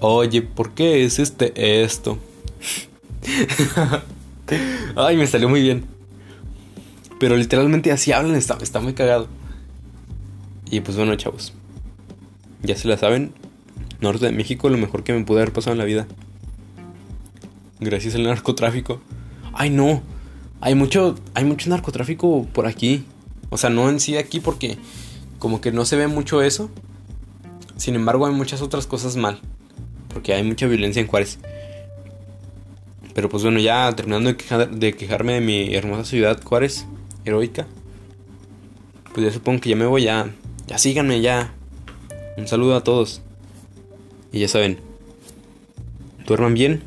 [0.00, 2.18] Oye, ¿por qué es este esto?
[4.94, 5.86] Ay, me salió muy bien.
[7.18, 9.26] Pero literalmente así hablan, está, está muy cagado.
[10.70, 11.54] Y pues bueno, chavos.
[12.62, 13.32] Ya se la saben.
[14.02, 16.06] Norte de México, lo mejor que me pudo haber pasado en la vida.
[17.80, 19.00] Gracias al narcotráfico.
[19.54, 20.02] Ay, no.
[20.64, 23.04] Hay mucho, hay mucho narcotráfico por aquí.
[23.50, 24.78] O sea, no en sí aquí porque
[25.38, 26.70] como que no se ve mucho eso.
[27.76, 29.40] Sin embargo, hay muchas otras cosas mal.
[30.08, 31.38] Porque hay mucha violencia en Juárez.
[33.14, 36.86] Pero pues bueno, ya terminando de, quejarme de mi hermosa ciudad Juárez,
[37.26, 37.66] heroica.
[39.12, 40.32] Pues ya supongo que ya me voy ya
[40.66, 41.52] ya síganme ya.
[42.38, 43.20] Un saludo a todos.
[44.32, 44.78] Y ya saben,
[46.26, 46.82] duerman bien,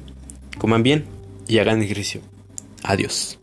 [0.57, 1.05] coman bien
[1.47, 2.21] y hagan ejercicio.
[2.81, 3.36] Adiós.